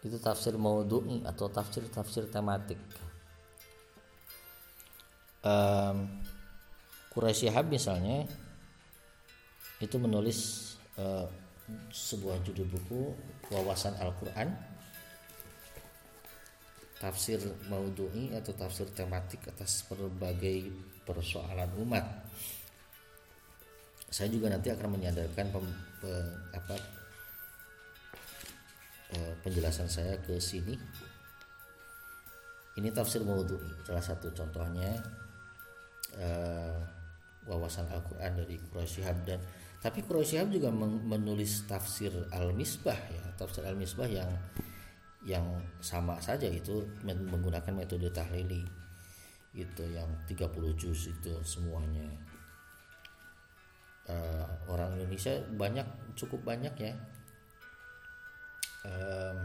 [0.08, 2.80] Itu tafsir maudhu'i atau tafsir-tafsir tematik.
[5.44, 6.22] Um,
[7.12, 8.30] Quraisy Shihab misalnya
[9.82, 11.26] itu menulis uh,
[11.94, 13.02] sebuah judul buku
[13.54, 14.50] wawasan Al-Quran.
[16.98, 17.38] Tafsir
[17.70, 20.74] maudhu'i atau tafsir tematik atas berbagai
[21.06, 22.06] persoalan umat.
[24.10, 25.68] Saya juga nanti akan menyadarkan pem,
[26.02, 26.10] pe,
[26.58, 26.76] apa
[29.08, 30.76] Eh, penjelasan saya ke sini.
[32.76, 34.94] Ini tafsir maudhu'i salah satu contohnya
[36.14, 36.78] uh,
[37.50, 39.42] wawasan Al-Quran dari Quraisyhab dan
[39.78, 44.32] tapi Quraisyhab juga menulis tafsir Al-Misbah ya tafsir Al-Misbah yang
[45.28, 45.46] yang
[45.84, 48.64] sama saja itu menggunakan metode tahlili
[49.58, 52.06] itu yang 30 juz itu semuanya.
[54.08, 55.84] Uh, orang Indonesia banyak
[56.16, 56.94] cukup banyak ya.
[58.88, 59.40] Um,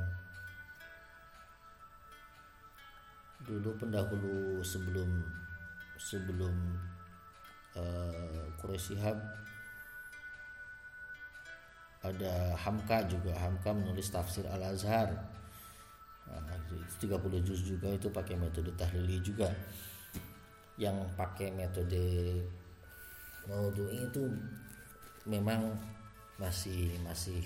[3.42, 5.26] dulu pendahulu sebelum
[5.98, 6.54] sebelum
[7.74, 8.94] uh, Quraisy
[12.02, 13.30] ada Hamka juga.
[13.38, 15.14] Hamka menulis tafsir Al Azhar
[16.26, 16.58] nah,
[16.98, 19.48] 30 juz juga itu pakai metode tahlili juga.
[20.74, 22.04] Yang pakai metode
[23.46, 24.22] maudhu'i itu
[25.30, 25.78] memang
[26.42, 27.38] masih masih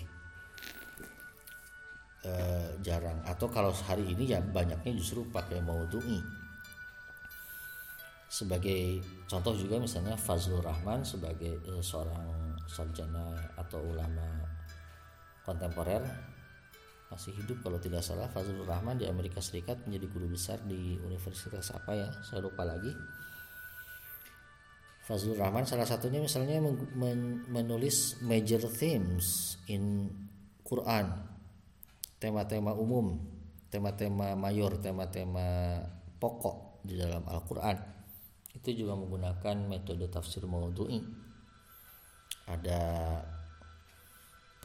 [2.24, 3.20] eh, jarang.
[3.28, 6.24] Atau kalau hari ini ya banyaknya justru pakai maudhu'i
[8.36, 14.45] sebagai contoh juga misalnya Fazlur Rahman sebagai eh, seorang sarjana atau ulama
[15.46, 16.02] kontemporer
[17.06, 18.26] masih hidup kalau tidak salah.
[18.26, 22.08] Fazlur Rahman di Amerika Serikat menjadi guru besar di universitas apa ya?
[22.26, 22.90] Saya lupa lagi.
[25.06, 26.58] Fazlur Rahman salah satunya misalnya
[27.46, 30.10] menulis major themes in
[30.66, 31.14] Quran.
[32.18, 33.36] Tema-tema umum
[33.70, 35.78] tema-tema mayor tema-tema
[36.16, 37.76] pokok di dalam Al-Quran.
[38.56, 41.02] Itu juga menggunakan metode tafsir maudhu'i.
[42.46, 42.80] Ada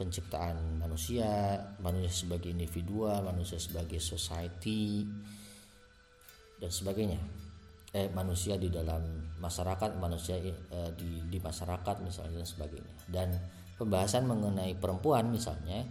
[0.02, 5.06] penciptaan manusia manusia sebagai individual manusia sebagai society
[6.58, 7.22] dan sebagainya.
[7.94, 9.02] Eh manusia di dalam
[9.38, 12.94] masyarakat manusia eh, di di masyarakat misalnya dan sebagainya.
[13.06, 13.28] Dan
[13.78, 15.86] pembahasan mengenai perempuan misalnya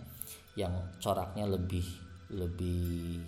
[0.60, 1.88] yang coraknya lebih
[2.32, 3.24] lebih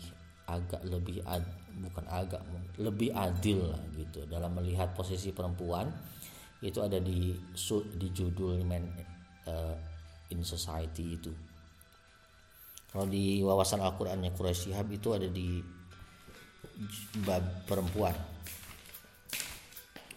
[0.47, 1.43] agak lebih ad,
[1.79, 2.43] bukan agak
[2.79, 4.27] lebih adil lah gitu.
[4.27, 5.88] Dalam melihat posisi perempuan
[6.63, 7.36] itu ada di
[7.99, 8.88] di judul men
[9.47, 9.75] uh,
[10.34, 11.31] in society itu.
[12.89, 15.61] Kalau di wawasan Al-Qur'annya Quraisy Shihab itu ada di
[17.25, 18.13] bab perempuan.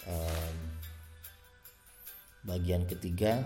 [0.07, 0.57] Um,
[2.47, 3.43] bagian ketiga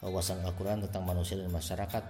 [0.00, 2.04] wawasan Al-Quran tentang manusia dan masyarakat.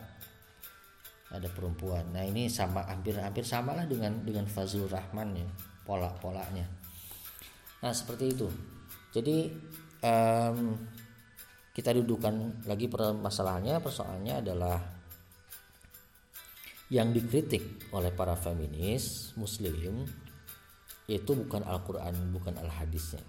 [1.27, 2.07] Ada perempuan.
[2.15, 5.49] Nah ini sama hampir-hampir sama lah dengan dengan Fazlur Rahman ya
[5.83, 6.69] pola-polanya.
[7.83, 8.47] Nah seperti itu.
[9.11, 9.51] Jadi
[10.05, 10.79] um,
[11.77, 13.77] kita dudukan lagi permasalahannya.
[13.85, 14.81] Persoalannya adalah
[16.89, 20.09] yang dikritik oleh para feminis muslim
[21.05, 23.21] yaitu bukan Al-Quran bukan Al-Hadisnya.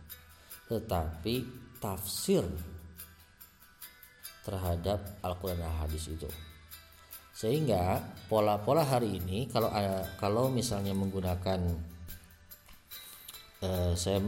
[0.71, 1.35] Tetapi
[1.83, 2.47] tafsir
[4.47, 6.31] terhadap Al-Quran dan hadis itu.
[7.35, 7.99] Sehingga
[8.31, 9.69] pola-pola hari ini kalau
[10.17, 11.59] kalau misalnya menggunakan
[13.59, 14.23] eh, saya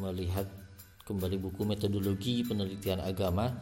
[0.00, 0.63] melihat
[1.04, 3.52] kembali buku metodologi penelitian agama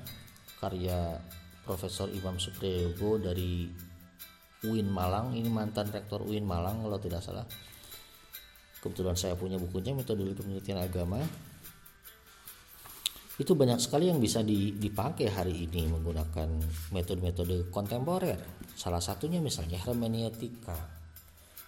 [0.63, 1.19] karya
[1.67, 3.67] Profesor Imam Supriyogo dari
[4.63, 7.43] UIN Malang ini mantan rektor UIN Malang kalau tidak salah
[8.79, 11.19] kebetulan saya punya bukunya metodologi penelitian agama
[13.43, 16.47] itu banyak sekali yang bisa dipakai hari ini menggunakan
[16.95, 18.37] metode-metode kontemporer.
[18.77, 20.77] Salah satunya misalnya hermeneutika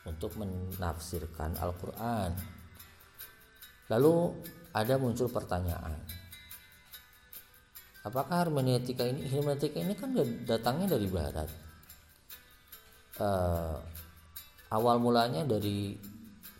[0.04, 2.30] untuk menafsirkan Al-Quran.
[3.88, 4.14] Lalu
[4.74, 5.94] ada muncul pertanyaan,
[8.02, 10.10] apakah hermeneutika ini hermeneutika ini kan
[10.42, 11.50] datangnya dari Barat?
[13.14, 13.78] Uh,
[14.74, 15.94] awal mulanya dari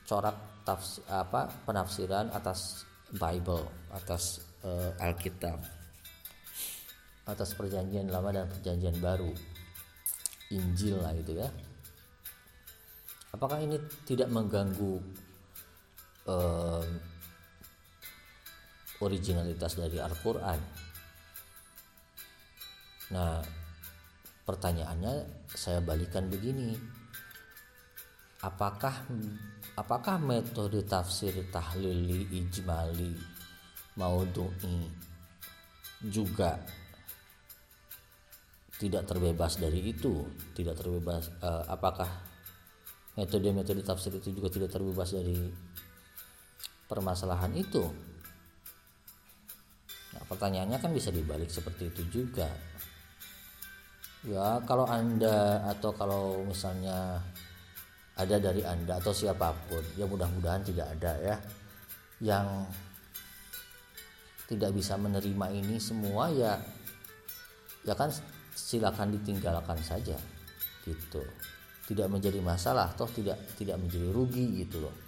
[0.07, 5.59] corak tafs, apa penafsiran atas Bible atas uh, Alkitab.
[7.25, 9.33] Atas perjanjian lama dan perjanjian baru.
[10.55, 11.49] Injil lah itu ya.
[13.35, 15.03] Apakah ini tidak mengganggu
[16.31, 16.85] uh,
[19.05, 20.61] originalitas dari Al-Quran.
[23.12, 23.44] Nah
[24.48, 26.72] pertanyaannya saya balikan begini.
[28.44, 29.09] Apakah
[29.76, 33.16] apakah metode tafsir tahlili ijmali
[33.96, 34.84] maudhu'i
[36.05, 36.61] juga
[38.76, 40.28] tidak terbebas dari itu?
[40.52, 42.09] Tidak terbebas uh, apakah
[43.16, 45.48] metode-metode tafsir itu juga tidak terbebas dari
[46.84, 47.88] permasalahan itu
[50.27, 52.49] pertanyaannya kan bisa dibalik seperti itu juga.
[54.25, 57.20] Ya kalau anda atau kalau misalnya
[58.16, 61.37] ada dari anda atau siapa pun ya mudah-mudahan tidak ada ya
[62.25, 62.47] yang
[64.49, 66.57] tidak bisa menerima ini semua ya
[67.85, 68.09] ya kan
[68.57, 70.16] silakan ditinggalkan saja
[70.89, 71.20] gitu.
[71.85, 75.03] Tidak menjadi masalah toh tidak tidak menjadi rugi gitu loh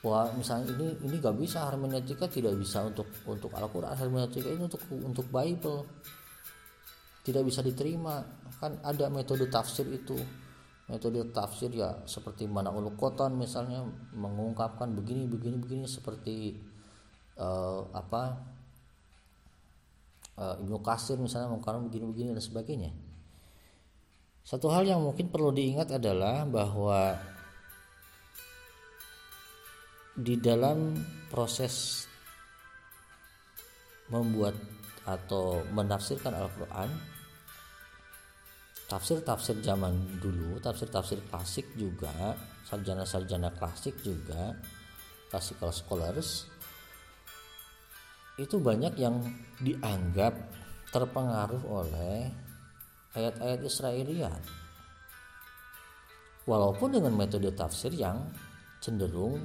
[0.00, 3.92] wah misalnya ini ini gak bisa hermeneutika tidak bisa untuk untuk Al-Quran.
[3.92, 5.86] Hermeneutika ini untuk untuk Bible.
[7.20, 8.24] Tidak bisa diterima.
[8.58, 10.16] Kan ada metode tafsir itu.
[10.88, 13.86] Metode tafsir ya seperti mana ulu koton misalnya
[14.16, 16.58] mengungkapkan begini begini begini seperti
[17.38, 18.22] uh, apa
[20.40, 22.90] uh, Ibnu Kasir misalnya mengkaram begini-begini dan sebagainya.
[24.40, 27.14] Satu hal yang mungkin perlu diingat adalah bahwa
[30.16, 30.98] di dalam
[31.30, 32.06] proses
[34.10, 34.58] membuat
[35.06, 36.90] atau menafsirkan Al-Quran
[38.90, 42.34] tafsir-tafsir zaman dulu tafsir-tafsir klasik juga
[42.66, 44.58] sarjana-sarjana klasik juga
[45.30, 46.50] classical scholars
[48.34, 49.22] itu banyak yang
[49.62, 50.34] dianggap
[50.90, 52.34] terpengaruh oleh
[53.14, 54.42] ayat-ayat Israeliat
[56.50, 58.26] walaupun dengan metode tafsir yang
[58.82, 59.38] cenderung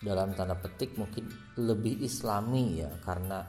[0.00, 1.28] dalam tanda petik mungkin
[1.60, 3.44] lebih islami ya karena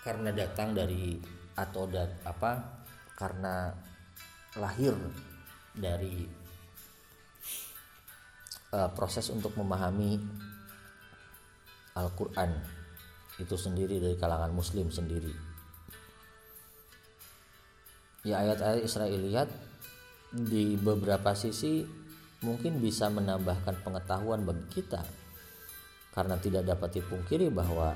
[0.00, 1.20] karena datang dari
[1.52, 2.80] atau dan apa
[3.12, 3.68] karena
[4.56, 4.96] lahir
[5.76, 6.24] dari
[8.72, 10.16] uh, proses untuk memahami
[11.98, 12.52] Al-Qur'an.
[13.38, 15.30] Itu sendiri dari kalangan muslim sendiri.
[18.26, 19.48] Ya ayat-ayat Israiliyat
[20.34, 21.86] di beberapa sisi
[22.42, 25.02] mungkin bisa menambahkan pengetahuan bagi kita
[26.14, 27.94] karena tidak dapat dipungkiri bahwa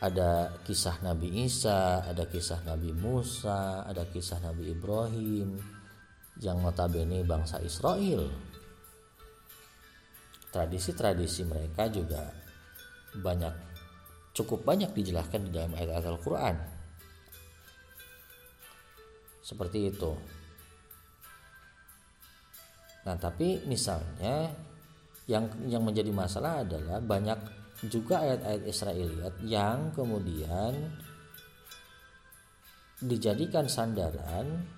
[0.00, 5.60] ada kisah Nabi Isa, ada kisah Nabi Musa, ada kisah Nabi Ibrahim
[6.40, 8.32] yang notabene bangsa Israel.
[10.50, 12.32] Tradisi-tradisi mereka juga
[13.12, 13.54] banyak
[14.32, 16.56] cukup banyak dijelaskan di dalam ayat-ayat Al-Qur'an.
[19.44, 20.39] Seperti itu.
[23.00, 24.52] Nah, tapi misalnya
[25.24, 27.38] yang yang menjadi masalah adalah banyak
[27.88, 30.74] juga ayat-ayat Israeliat yang kemudian
[33.00, 34.68] dijadikan sandaran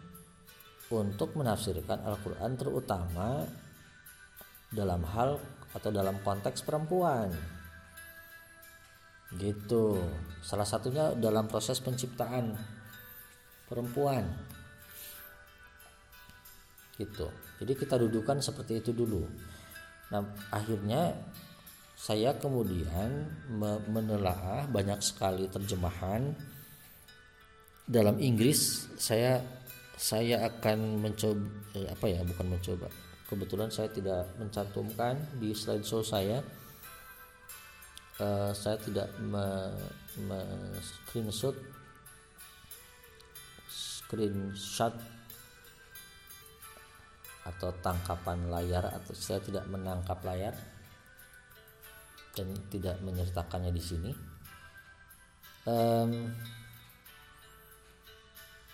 [0.93, 3.43] untuk menafsirkan Al-Quran terutama
[4.71, 5.43] dalam hal
[5.75, 7.33] atau dalam konteks perempuan.
[9.35, 9.99] Gitu.
[10.45, 12.55] Salah satunya dalam proses penciptaan
[13.67, 14.29] perempuan.
[16.95, 19.23] Gitu jadi kita dudukan seperti itu dulu.
[20.11, 21.15] Nah akhirnya
[21.95, 23.31] saya kemudian
[23.87, 26.35] menelaah banyak sekali terjemahan.
[27.87, 29.39] Dalam Inggris saya
[29.95, 31.47] saya akan mencoba
[31.79, 32.91] eh, apa ya bukan mencoba.
[33.31, 36.43] Kebetulan saya tidak mencantumkan di slideshow saya.
[38.21, 39.09] Uh, saya tidak
[40.85, 41.57] screenshot
[43.73, 44.93] screenshot
[47.43, 50.55] atau tangkapan layar atau saya tidak menangkap layar
[52.33, 54.13] dan tidak menyertakannya di sini.
[55.67, 56.31] Um,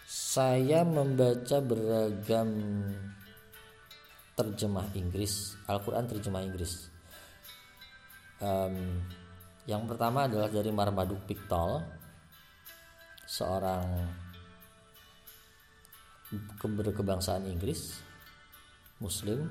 [0.09, 2.49] saya membaca beragam
[4.37, 6.73] terjemah Inggris, Al-Quran terjemah Inggris.
[8.39, 9.03] Um,
[9.67, 11.83] yang pertama adalah dari Marmaduke Piktol,
[13.27, 13.85] seorang
[16.63, 18.08] berkebangsaan Inggris
[18.99, 19.51] muslim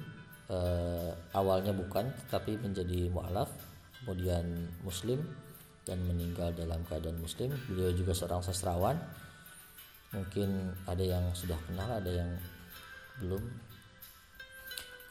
[0.52, 3.52] eh, awalnya bukan tetapi menjadi mualaf
[4.04, 5.20] kemudian muslim
[5.88, 7.56] dan meninggal dalam keadaan muslim.
[7.72, 9.00] Beliau juga seorang sastrawan.
[10.12, 12.32] Mungkin ada yang sudah kenal ada yang
[13.24, 13.39] belum.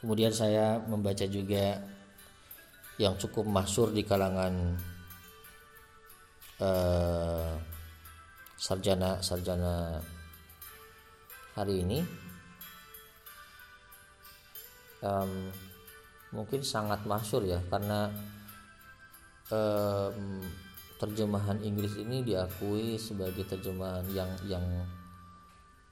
[0.05, 1.81] Kemudian saya membaca juga
[3.01, 4.77] yang cukup masyur di kalangan
[6.61, 7.53] eh,
[8.57, 10.01] sarjana sarjana
[11.53, 12.01] hari ini
[15.01, 15.51] um,
[16.31, 18.11] mungkin sangat masyur ya karena
[19.51, 20.43] um,
[20.97, 24.65] terjemahan Inggris ini diakui sebagai terjemahan yang yang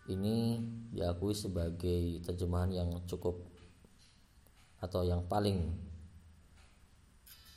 [0.06, 0.62] ini
[0.94, 3.42] diakui sebagai terjemahan yang cukup
[4.82, 5.74] atau yang paling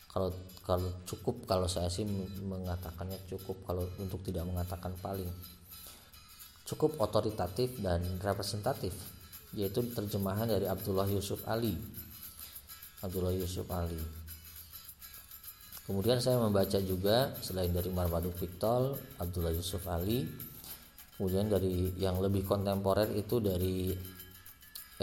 [0.09, 0.33] kalau
[0.65, 2.03] kalau cukup kalau saya sih
[2.43, 5.29] mengatakannya cukup kalau untuk tidak mengatakan paling.
[6.65, 8.93] Cukup otoritatif dan representatif
[9.57, 11.77] yaitu terjemahan dari Abdullah Yusuf Ali.
[13.01, 14.01] Abdullah Yusuf Ali.
[15.89, 20.29] Kemudian saya membaca juga selain dari Marmaduk Piktol Abdullah Yusuf Ali.
[21.17, 23.97] Kemudian dari yang lebih kontemporer itu dari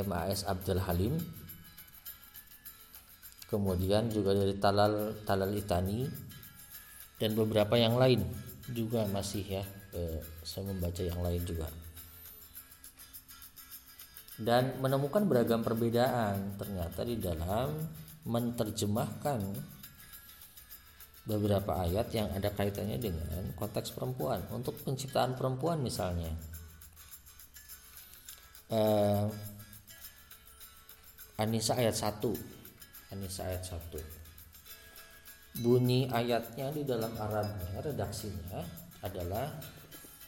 [0.05, 1.17] MAS Abdul Halim.
[3.49, 6.05] Kemudian juga dari Talal Talal Itani.
[7.17, 8.21] Dan beberapa yang lain
[8.69, 9.63] juga masih ya
[9.95, 11.65] eh, saya membaca yang lain juga
[14.35, 17.71] dan menemukan beragam perbedaan ternyata di dalam
[18.27, 19.39] menerjemahkan
[21.25, 24.43] beberapa ayat yang ada kaitannya dengan konteks perempuan.
[24.51, 26.35] Untuk penciptaan perempuan misalnya
[28.69, 29.27] uh,
[31.35, 38.59] Anisa ayat 1 Anisa ayat 1 bunyi ayatnya di dalam Arabnya redaksinya
[38.99, 39.47] adalah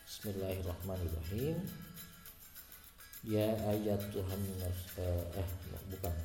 [0.07, 1.86] Bismillahirrahmanirrahim
[3.25, 5.49] ya ayat Tuhan eh, eh
[5.89, 6.15] bukan.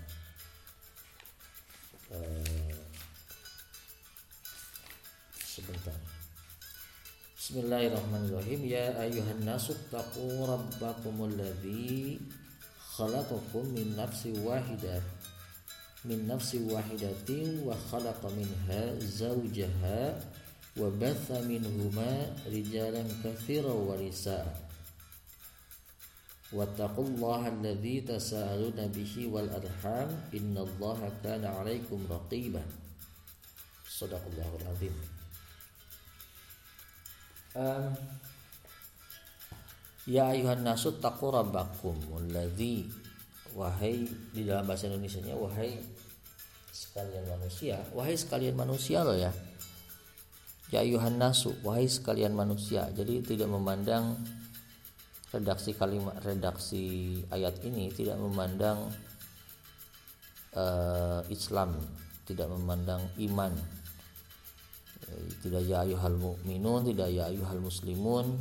[2.13, 2.73] Eh,
[5.41, 5.97] sebentar.
[7.37, 8.61] Bismillahirrahmanirrahim.
[8.69, 12.21] Ya ayuhan nasu taqu rabbakumul ladzi
[12.97, 15.01] khalaqakum min nafsi wahidah.
[16.05, 20.19] Min nafsi wahidatin wa khalaqa minha zawjaha
[20.77, 24.72] wa batha minhuma rijalan katsiran wa nisaa
[26.53, 30.09] wattaqullaha alladzi tasaaluna bihi wal arham.
[30.37, 32.61] Innallaha kana 'alaikum raqiba.
[33.89, 34.95] Sadaqallahul azim.
[37.53, 37.93] Um,
[40.09, 42.89] ya ayuhan nasu taqu rabbakum alladzi
[43.53, 45.77] wahai di dalam bahasa Indonesia-nya wahai
[46.73, 47.77] sekalian manusia.
[47.93, 49.33] Wahai sekalian manusia loh ya.
[50.73, 52.89] Ya ayuhan nasu wahai sekalian manusia.
[52.97, 54.17] Jadi tidak memandang
[55.33, 58.93] redaksi kalimat redaksi ayat ini tidak memandang
[60.53, 61.81] uh, Islam
[62.27, 63.53] tidak memandang iman.
[65.03, 68.39] Eh, tidak ya ayuhal mu'minun tidak ya ayuhal muslimun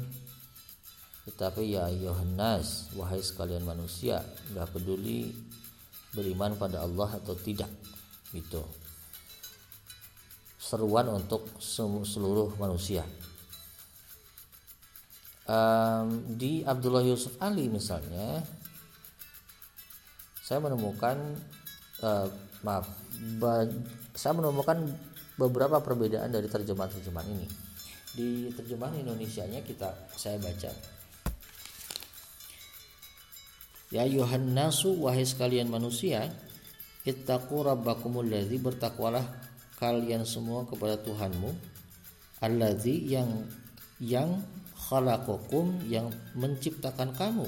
[1.21, 4.21] tetapi ya ayuhan nas wahai sekalian manusia
[4.53, 5.33] nggak peduli
[6.13, 7.69] beriman pada Allah atau tidak
[8.33, 8.61] gitu.
[10.61, 13.03] Seruan untuk seluruh manusia
[15.51, 16.07] um,
[16.39, 18.39] di Abdullah Yusuf Ali misalnya
[20.39, 21.19] saya menemukan
[21.99, 22.27] uh,
[22.63, 22.87] maaf
[24.15, 24.87] saya menemukan
[25.39, 27.47] beberapa perbedaan dari terjemahan-terjemahan ini.
[28.11, 30.71] Di terjemahan Indonesia-nya kita saya baca.
[33.91, 36.31] Ya Yohan nasu wahai sekalian manusia
[37.03, 39.23] ittaqu rabbakumul ladzi bertakwalah
[39.81, 41.51] kalian semua kepada Tuhanmu
[42.39, 43.27] alladzi yang
[43.99, 44.39] yang
[44.91, 47.47] khalaqakum yang menciptakan kamu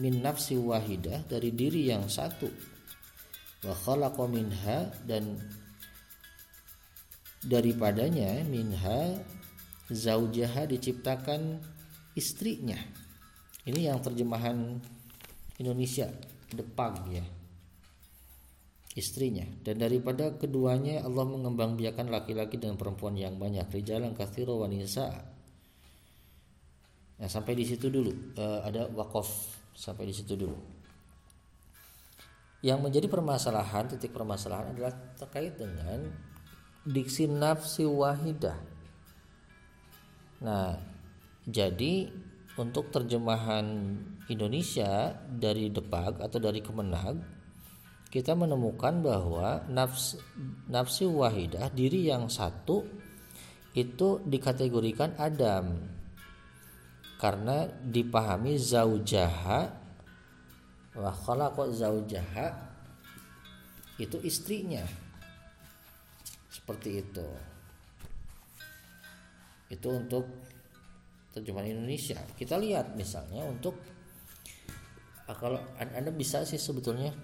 [0.00, 2.48] min nafsi wahidah dari diri yang satu.
[3.60, 5.36] Wa khalaqa minha dan
[7.44, 9.20] daripadanya minha
[9.92, 11.60] zaujaha diciptakan
[12.16, 12.80] istrinya.
[13.68, 14.80] Ini yang terjemahan
[15.60, 16.08] Indonesia
[16.48, 17.24] depag ya.
[18.96, 19.44] Istrinya.
[19.60, 23.68] Dan daripada keduanya Allah mengembangbiakan laki-laki dan perempuan yang banyak.
[23.68, 25.32] Rijalan kathiro wanisa
[27.22, 29.30] Nah, sampai di situ dulu uh, ada wakaf
[29.78, 30.58] sampai di situ dulu.
[32.66, 36.10] Yang menjadi permasalahan, titik permasalahan adalah terkait dengan
[36.82, 38.58] diksi nafsi wahidah.
[40.42, 40.74] Nah,
[41.46, 42.10] jadi
[42.58, 43.66] untuk terjemahan
[44.26, 47.22] Indonesia dari Depag atau dari Kemenag
[48.12, 50.20] kita menemukan bahwa nafs
[50.68, 52.84] nafsi wahidah diri yang satu
[53.72, 55.80] itu dikategorikan Adam
[57.22, 59.70] karena dipahami zaujaha
[60.98, 62.50] wa khalaqa zaujaha
[64.02, 64.82] itu istrinya.
[66.50, 67.22] Seperti itu.
[69.70, 70.26] Itu untuk
[71.30, 72.18] terjemahan Indonesia.
[72.34, 73.78] Kita lihat misalnya untuk
[75.30, 77.14] ah, kalau anda bisa sih sebetulnya.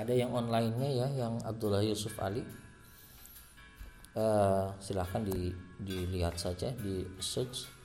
[0.00, 2.40] Ada yang online-nya ya yang Abdullah Yusuf Ali.
[4.16, 7.75] Uh, silahkan di, dilihat saja di search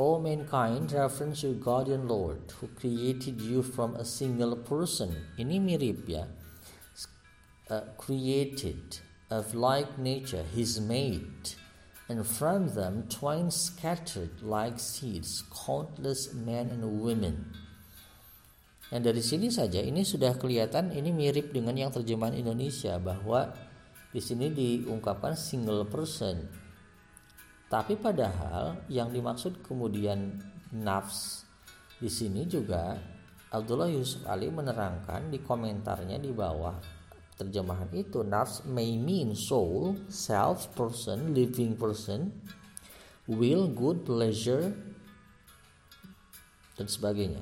[0.00, 5.28] O mankind, reference your guardian Lord who created you from a single person.
[5.36, 6.24] Ini mirip ya.
[7.68, 11.56] Uh, created of like nature his mate,
[12.08, 17.52] and from them twain scattered like seeds countless men and women.
[18.88, 23.52] Dan dari sini saja ini sudah kelihatan ini mirip dengan yang terjemahan Indonesia bahwa
[24.12, 26.61] di sini diungkapkan single person
[27.72, 30.36] tapi padahal yang dimaksud kemudian
[30.76, 31.48] nafs
[31.96, 33.00] di sini juga
[33.48, 36.76] Abdullah Yusuf Ali menerangkan di komentarnya di bawah
[37.40, 42.28] terjemahan itu nafs may mean soul, self, person, living person,
[43.24, 44.76] will, good, pleasure
[46.76, 47.40] dan sebagainya.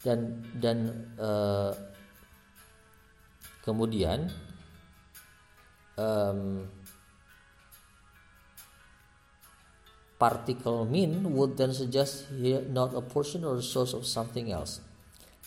[0.00, 0.78] Dan dan
[1.20, 1.76] uh,
[3.60, 4.32] kemudian
[6.00, 6.64] um,
[10.18, 14.82] particle mean would then suggest here not a portion or a source of something else,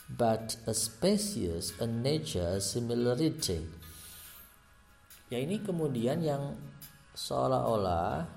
[0.07, 3.67] but a species, a nature, a similarity.
[5.27, 6.55] Ya ini kemudian yang
[7.15, 8.27] seolah-olah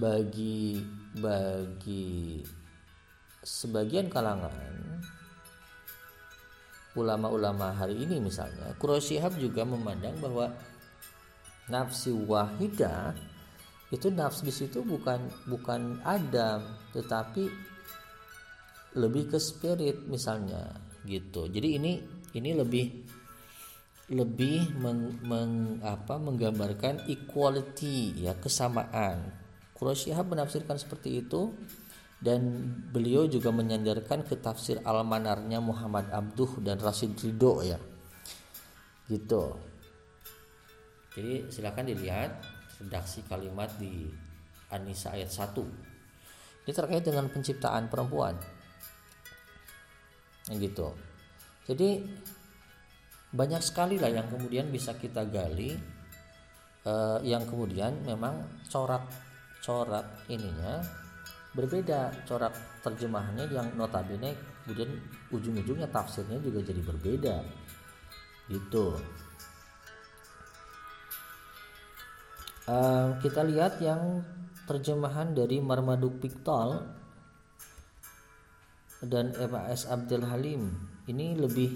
[0.00, 0.80] bagi
[1.20, 2.40] bagi
[3.44, 5.00] sebagian kalangan
[6.94, 10.52] ulama-ulama hari ini misalnya Quraisy juga memandang bahwa
[11.70, 13.14] nafsi wahidah
[13.90, 16.62] itu nafs di situ bukan bukan Adam
[16.94, 17.50] tetapi
[18.94, 20.74] lebih ke spirit misalnya
[21.06, 21.46] gitu.
[21.50, 21.92] Jadi ini
[22.34, 22.86] ini lebih
[24.10, 29.22] lebih meng, meng, apa, menggambarkan equality ya kesamaan.
[29.78, 31.54] Quraisy menafsirkan seperti itu
[32.18, 32.42] dan
[32.90, 37.78] beliau juga menyandarkan ke tafsir almanarnya Muhammad Abduh dan Rasid Ridho ya.
[39.06, 39.44] Gitu.
[41.14, 42.30] Jadi silakan dilihat
[42.80, 44.08] redaksi kalimat di
[44.72, 45.90] Anisa ayat 1
[46.70, 48.36] ini terkait dengan penciptaan perempuan.
[50.46, 50.92] Nah, gitu.
[51.64, 52.04] Jadi
[53.30, 55.74] banyak sekali lah yang kemudian bisa kita gali
[56.86, 59.02] eh, yang kemudian memang corak
[59.64, 60.78] corak ininya
[61.56, 62.28] berbeda.
[62.28, 62.54] Corak
[62.84, 64.94] terjemahannya yang notabene kemudian
[65.32, 67.36] ujung-ujungnya tafsirnya juga jadi berbeda.
[68.46, 68.94] Gitu
[73.24, 74.22] kita lihat yang
[74.66, 76.86] terjemahan dari Marmaduk Piktal
[79.02, 80.70] dan MAS Abdul Halim.
[81.10, 81.74] Ini lebih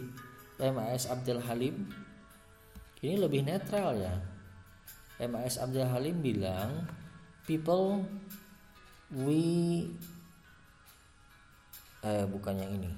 [0.60, 1.90] MAS Abdul Halim
[3.04, 4.16] ini lebih netral ya.
[5.28, 6.88] MAS Abdul Halim bilang
[7.44, 8.00] people
[9.12, 9.84] we
[12.00, 12.88] eh bukan yang ini.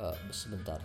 [0.00, 0.80] Uh, sebentar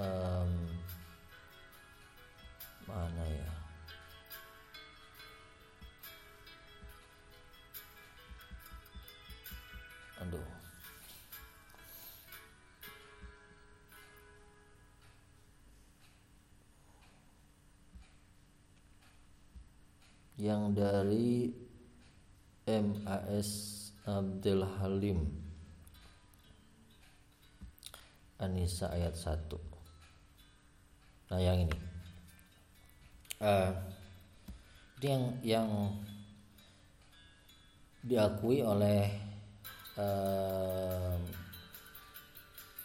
[0.00, 0.50] um,
[2.88, 3.50] mana ya?
[10.24, 10.48] Aduh.
[20.40, 21.32] Yang dari
[22.64, 23.50] MAS
[24.08, 25.20] Abdul Halim.
[28.40, 29.69] Anissa ayat 1
[31.30, 31.76] nah yang ini.
[33.40, 33.72] Uh,
[35.00, 35.68] yang yang
[38.04, 39.08] diakui oleh
[39.96, 41.16] uh,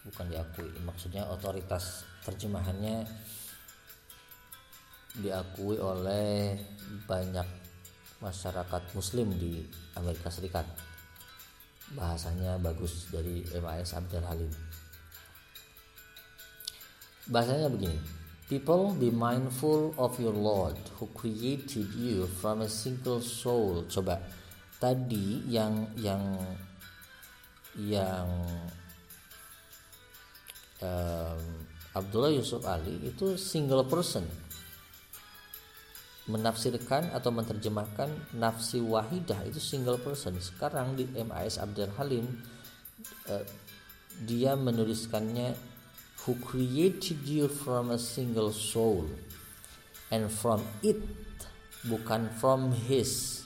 [0.08, 3.04] bukan diakui maksudnya otoritas terjemahannya
[5.20, 6.56] diakui oleh
[7.10, 7.48] banyak
[8.22, 9.66] masyarakat muslim di
[9.98, 10.68] Amerika Serikat.
[11.98, 14.52] Bahasanya bagus dari MAS Abdul Halim.
[17.28, 23.90] Bahasanya begini People be mindful of your Lord who created you from a single soul.
[23.90, 24.22] Coba
[24.78, 26.38] tadi yang yang
[27.74, 28.30] yang
[30.86, 31.42] um,
[31.98, 34.30] Abdullah Yusuf Ali itu single person
[36.26, 42.26] menafsirkan atau menerjemahkan nafsi wahidah itu single person sekarang di MAS Abdul Halim
[43.30, 43.46] uh,
[44.26, 45.75] dia menuliskannya
[46.26, 49.06] who created you from a single soul
[50.10, 50.98] and from it
[51.86, 53.46] bukan from his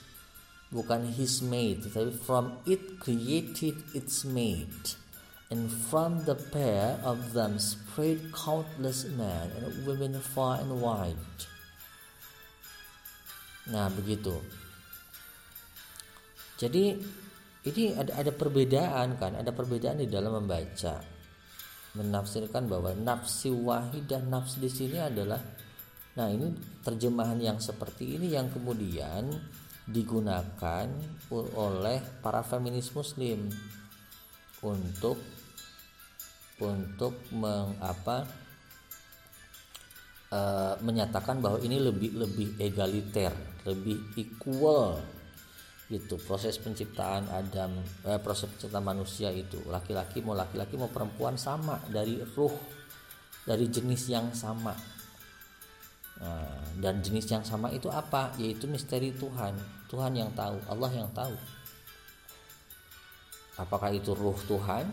[0.72, 4.96] bukan his mate tapi from it created its mate.
[5.50, 11.18] And from the pair of them spread countless men and women far and wide.
[13.66, 14.38] Nah begitu.
[16.62, 17.02] Jadi
[17.66, 19.42] ini ada ada perbedaan kan?
[19.42, 21.02] Ada perbedaan di dalam membaca
[21.98, 25.42] menafsirkan bahwa nafsi wahidah nafs di sini adalah
[26.14, 26.52] nah ini
[26.84, 29.30] terjemahan yang seperti ini yang kemudian
[29.90, 30.86] digunakan
[31.34, 33.50] oleh para feminis muslim
[34.62, 35.18] untuk
[36.60, 38.28] untuk mengapa
[40.30, 43.32] uh, menyatakan bahwa ini lebih lebih egaliter,
[43.66, 45.00] lebih equal
[45.90, 49.58] itu proses penciptaan Adam eh, proses penciptaan manusia itu.
[49.66, 52.54] Laki-laki mau laki-laki mau perempuan sama dari ruh
[53.42, 54.78] dari jenis yang sama.
[56.22, 58.38] Nah, dan jenis yang sama itu apa?
[58.38, 59.58] Yaitu misteri Tuhan.
[59.90, 61.34] Tuhan yang tahu Allah yang tahu.
[63.58, 64.86] Apakah itu ruh Tuhan?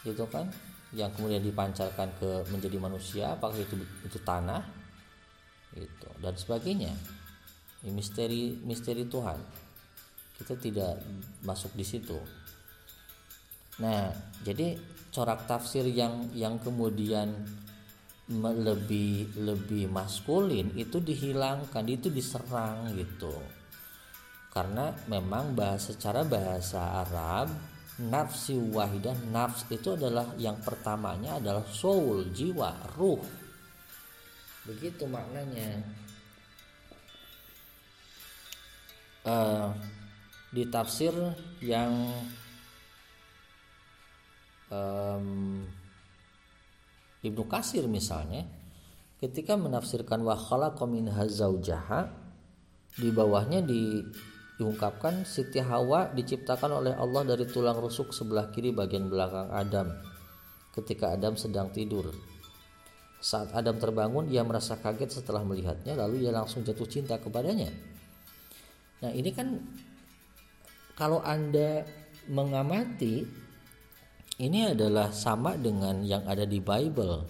[0.00, 0.48] Gitu kan?
[0.96, 4.64] Yang kemudian dipancarkan ke menjadi manusia apakah itu itu tanah?
[5.76, 6.96] Itu dan sebagainya.
[7.84, 9.65] Misteri misteri Tuhan
[10.36, 11.00] kita tidak
[11.42, 12.18] masuk di situ.
[13.80, 14.12] Nah
[14.44, 14.76] jadi
[15.12, 17.32] corak tafsir yang yang kemudian
[18.36, 23.32] lebih lebih maskulin itu dihilangkan itu diserang gitu.
[24.50, 27.52] Karena memang bahasa secara bahasa Arab
[27.96, 33.20] nafsi wahidah nafs itu adalah yang pertamanya adalah soul jiwa ruh.
[34.66, 35.80] Begitu maknanya.
[39.26, 39.74] Uh,
[40.50, 41.12] di tafsir
[41.62, 41.92] yang
[44.70, 45.66] um,
[47.22, 48.46] Ibnu Kasir misalnya
[49.18, 52.06] ketika menafsirkan wa khalaqa minha zaujaha
[52.96, 54.00] di bawahnya di,
[54.56, 59.88] diungkapkan Siti Hawa diciptakan oleh Allah dari tulang rusuk sebelah kiri bagian belakang Adam
[60.76, 62.12] ketika Adam sedang tidur.
[63.16, 67.72] Saat Adam terbangun, ia merasa kaget setelah melihatnya, lalu ia langsung jatuh cinta kepadanya.
[69.00, 69.56] Nah, ini kan
[70.96, 71.84] kalau Anda
[72.26, 73.28] mengamati
[74.36, 77.24] ini adalah sama dengan yang ada di Bible.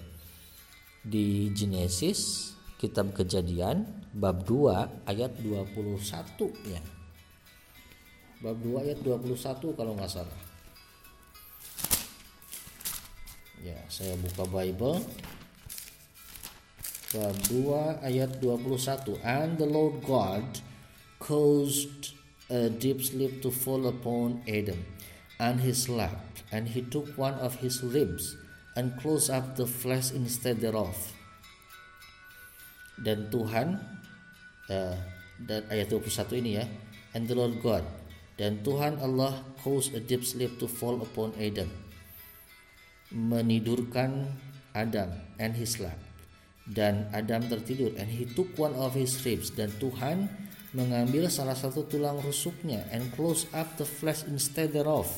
[1.07, 2.51] Di Genesis
[2.83, 5.95] kitab kejadian bab 2 ayat 21
[6.67, 6.83] ya.
[8.43, 10.41] Bab 2 ayat 21 kalau nggak salah.
[13.63, 14.99] Ya saya buka Bible.
[17.15, 20.43] Bab 2 ayat 21 and the Lord God
[21.23, 22.16] caused
[22.51, 24.79] a deep sleep to fall upon Adam
[25.39, 28.37] and he slept and he took one of his ribs
[28.77, 30.95] and closed up the flesh instead thereof.
[32.97, 33.77] Dan Tuhan
[34.71, 34.97] uh,
[35.37, 36.65] dan ayat 21 ini ya
[37.13, 37.85] and the Lord God
[38.41, 41.69] dan Tuhan Allah caused a deep sleep to fall upon Adam
[43.13, 44.27] menidurkan
[44.75, 46.03] Adam and he slept.
[46.67, 49.55] Dan Adam tertidur and he took one of his ribs.
[49.55, 50.27] Dan Tuhan
[50.77, 55.09] mengambil salah satu tulang rusuknya and close up the flesh instead thereof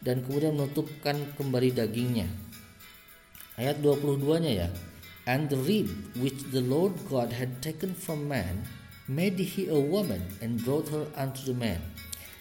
[0.00, 2.26] dan kemudian menutupkan kembali dagingnya.
[3.60, 4.68] Ayat 22 nya ya
[5.28, 8.64] and the rib which the Lord God had taken from man
[9.04, 11.78] made he a woman and brought her unto the man.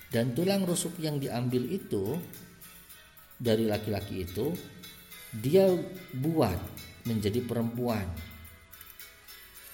[0.07, 2.15] Dan tulang rusuk yang diambil itu
[3.35, 4.55] dari laki-laki itu
[5.35, 5.67] dia
[6.19, 6.59] buat
[7.07, 8.03] menjadi perempuan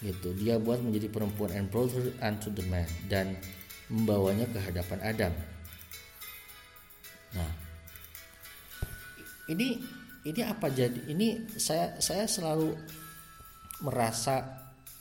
[0.02, 0.34] gitu.
[0.38, 3.38] Dia buat menjadi perempuan and brought her unto the man dan
[3.90, 5.34] membawanya ke hadapan Adam.
[7.34, 7.52] Nah
[9.48, 9.80] ini
[10.28, 11.08] ini apa jadi?
[11.08, 12.76] Ini saya saya selalu
[13.82, 14.44] merasa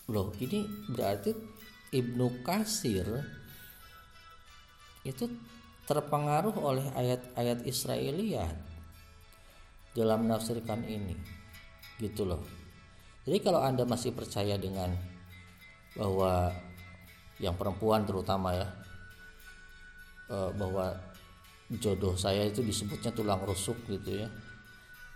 [0.06, 1.34] loh ini berarti
[1.90, 3.08] Ibnu Kasir
[5.06, 5.24] itu
[5.86, 8.54] terpengaruh oleh ayat-ayat Israeliat
[9.94, 11.14] dalam menafsirkan ini
[12.02, 12.42] gitu loh
[13.26, 14.94] jadi kalau anda masih percaya dengan
[15.98, 16.54] bahwa
[17.42, 18.68] yang perempuan terutama ya
[20.30, 20.94] eh, bahwa
[21.82, 24.30] jodoh saya itu disebutnya tulang rusuk gitu ya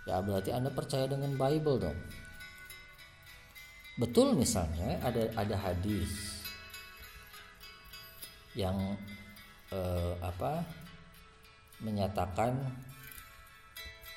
[0.09, 1.99] ya berarti anda percaya dengan Bible dong.
[3.99, 6.41] Betul misalnya ada ada hadis
[8.57, 8.97] yang
[9.71, 10.65] eh, apa
[11.79, 12.59] menyatakan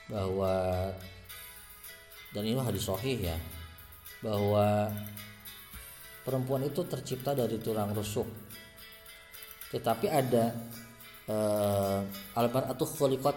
[0.09, 0.53] bahwa
[2.35, 3.37] dan ini hadis sahih ya
[4.25, 4.89] bahwa
[6.25, 8.25] perempuan itu tercipta dari tulang rusuk.
[9.69, 10.57] Tetapi ada
[11.29, 12.01] uh,
[12.33, 13.37] albar atau kholikot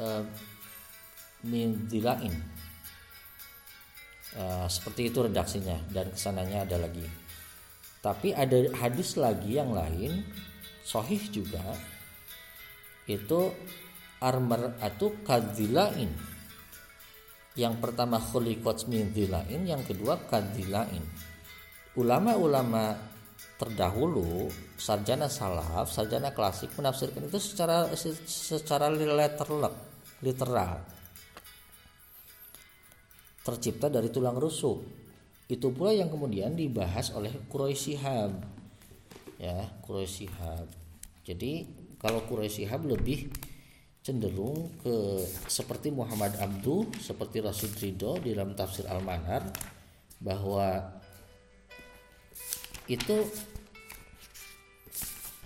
[0.00, 0.24] uh,
[1.92, 2.32] dilain
[4.40, 7.04] uh, seperti itu redaksinya dan ke sananya ada lagi.
[8.00, 10.24] Tapi ada hadis lagi yang lain
[10.84, 11.64] sahih juga
[13.04, 13.52] itu
[14.20, 16.12] armar atau kadilain
[17.54, 21.02] yang pertama khuliqat min lain yang kedua kadilain
[21.94, 22.98] ulama-ulama
[23.54, 27.86] terdahulu sarjana salaf sarjana klasik menafsirkan itu secara
[28.26, 29.94] secara literal
[30.24, 30.80] literal.
[33.44, 34.80] Tercipta dari tulang rusuk.
[35.44, 38.32] Itu pula yang kemudian dibahas oleh Quraisy Shihab.
[39.36, 40.66] Ya Quraisy Shihab.
[41.28, 41.68] Jadi
[42.00, 43.28] kalau Quraisy Shihab lebih
[44.04, 49.48] cenderung ke seperti Muhammad Abdu, seperti Rasul Ridho di dalam tafsir Al-Manar
[50.20, 50.92] bahwa
[52.84, 53.16] itu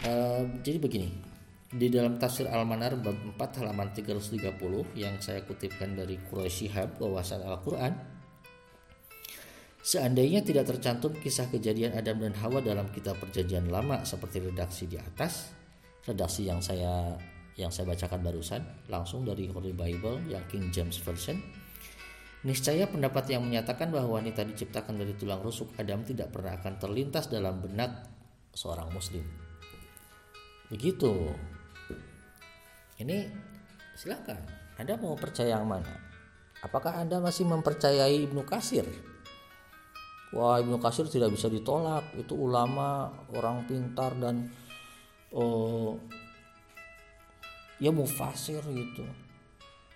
[0.02, 1.06] uh, jadi begini
[1.70, 4.50] di dalam tafsir Al-Manar bab 4 halaman 330
[4.98, 8.18] yang saya kutipkan dari Quraisy Shihab wawasan Al-Qur'an
[9.88, 15.00] Seandainya tidak tercantum kisah kejadian Adam dan Hawa dalam kitab perjanjian lama seperti redaksi di
[15.00, 15.48] atas,
[16.04, 17.16] redaksi yang saya
[17.58, 21.42] yang saya bacakan barusan langsung dari Holy Bible yang King James Version.
[22.46, 27.26] Niscaya pendapat yang menyatakan bahwa wanita diciptakan dari tulang rusuk Adam tidak pernah akan terlintas
[27.26, 28.06] dalam benak
[28.54, 29.26] seorang muslim.
[30.70, 31.34] Begitu.
[33.02, 33.26] Ini
[33.98, 34.38] silakan.
[34.78, 35.90] Anda mau percaya yang mana?
[36.62, 38.86] Apakah Anda masih mempercayai Ibnu Kasir?
[40.30, 42.06] Wah, Ibnu Kasir tidak bisa ditolak.
[42.14, 44.46] Itu ulama, orang pintar dan
[45.34, 45.98] oh,
[47.78, 49.06] ya mufasir gitu.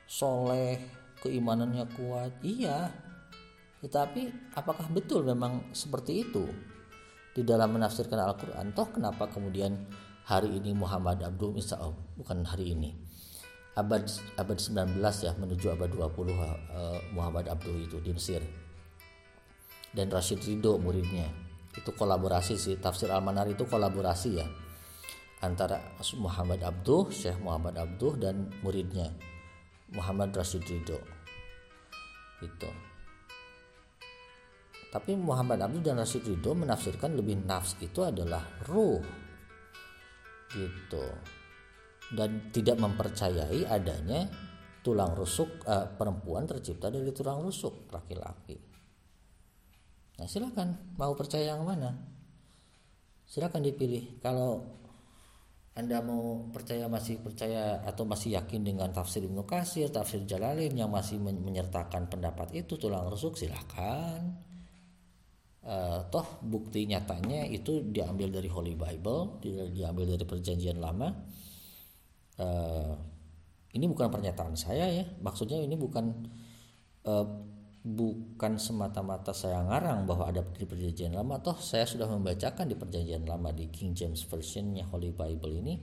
[0.07, 0.79] Soleh
[1.23, 2.33] keimanannya kuat.
[2.43, 2.91] Iya.
[3.83, 6.47] Tetapi apakah betul memang seperti itu?
[7.33, 9.73] Di dalam menafsirkan Al-Quran toh kenapa kemudian
[10.29, 12.95] hari ini Muhammad Abdul misal oh, bukan hari ini.
[13.73, 14.05] Abad
[14.37, 18.45] abad 19 ya menuju abad 20 uh, eh, Muhammad Abdul itu di Mesir.
[19.93, 21.27] Dan Rashid Ridho muridnya.
[21.73, 24.45] Itu kolaborasi sih tafsir Al-Manar itu kolaborasi ya
[25.43, 25.83] antara
[26.17, 29.11] Muhammad Abduh, Syekh Muhammad Abduh dan muridnya
[29.93, 31.03] Muhammad Rasid Ridho.
[32.41, 32.71] Itu.
[34.89, 39.03] Tapi Muhammad Abduh dan Rasid Ridho menafsirkan lebih nafs itu adalah ruh.
[40.55, 41.05] Gitu.
[42.13, 44.31] Dan tidak mempercayai adanya
[44.83, 48.59] tulang rusuk uh, perempuan tercipta dari tulang rusuk laki-laki.
[50.19, 51.97] nah silakan mau percaya yang mana
[53.25, 54.82] silakan dipilih kalau
[55.73, 60.93] anda mau percaya masih percaya atau masih yakin dengan tafsir Ibnu Katsir, tafsir Jalalain yang
[60.93, 64.21] masih menyertakan pendapat itu tulang rusuk silahkan.
[65.63, 69.41] Uh, toh bukti nyatanya itu diambil dari Holy Bible,
[69.73, 71.09] diambil dari Perjanjian Lama.
[72.37, 72.93] Uh,
[73.73, 76.29] ini bukan pernyataan saya ya, maksudnya ini bukan
[77.09, 77.27] uh,
[77.83, 83.27] bukan semata-mata saya ngarang bahwa ada di perjanjian lama toh saya sudah membacakan di perjanjian
[83.27, 85.75] lama di King James Versionnya Holy Bible ini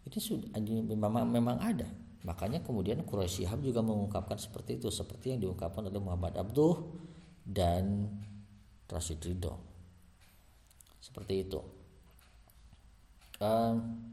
[0.00, 1.86] ini sudah memang memang ada.
[2.20, 6.92] Makanya kemudian Quraisy Shihab juga mengungkapkan seperti itu seperti yang diungkapkan oleh Muhammad Abduh
[7.44, 8.12] dan
[8.84, 9.56] Rashid Ridho.
[11.00, 11.60] Seperti itu.
[13.40, 14.04] Um,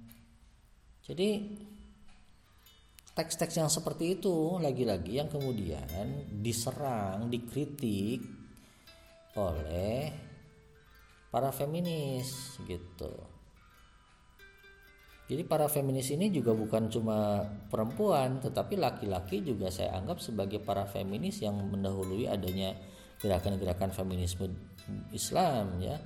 [1.04, 1.52] jadi
[3.18, 8.22] teks-teks yang seperti itu lagi-lagi yang kemudian diserang, dikritik
[9.34, 10.14] oleh
[11.34, 13.10] para feminis gitu.
[15.28, 20.88] Jadi para feminis ini juga bukan cuma perempuan, tetapi laki-laki juga saya anggap sebagai para
[20.88, 22.78] feminis yang mendahului adanya
[23.20, 24.48] gerakan-gerakan feminisme
[25.12, 26.00] Islam ya.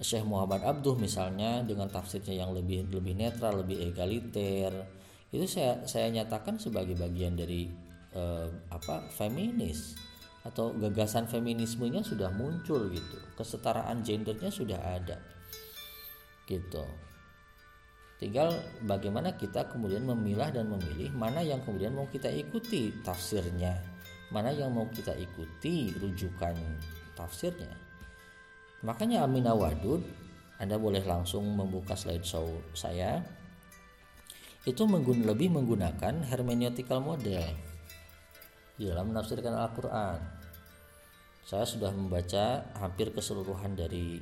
[0.00, 4.99] Syekh Muhammad Abduh misalnya dengan tafsirnya yang lebih lebih netral, lebih egaliter,
[5.30, 7.70] itu saya saya nyatakan sebagai bagian dari
[8.14, 9.94] uh, apa feminis.
[10.40, 13.16] Atau gagasan feminismenya sudah muncul gitu.
[13.36, 15.20] Kesetaraan gendernya sudah ada.
[16.48, 16.84] Gitu.
[18.16, 18.52] Tinggal
[18.84, 23.80] bagaimana kita kemudian memilah dan memilih mana yang kemudian mau kita ikuti tafsirnya.
[24.32, 26.56] Mana yang mau kita ikuti rujukan
[27.16, 27.72] tafsirnya.
[28.80, 30.00] Makanya Aminah Wadud
[30.56, 33.20] Anda boleh langsung membuka slideshow saya
[34.68, 37.44] itu menggun lebih menggunakan hermeneutical model.
[38.80, 40.18] Dalam menafsirkan Al-Quran.
[41.44, 44.20] Saya sudah membaca hampir keseluruhan dari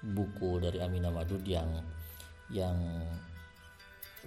[0.00, 1.68] buku dari Aminah Madud yang
[2.52, 2.76] yang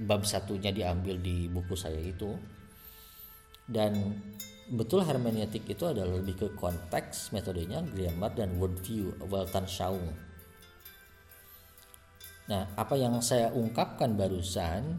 [0.01, 2.33] bab satunya diambil di buku saya itu.
[3.65, 4.17] Dan
[4.71, 10.15] betul hermeneutik itu adalah lebih ke konteks metodenya grammar dan worldview Weltanschauung
[12.47, 14.95] nah apa yang saya ungkapkan barusan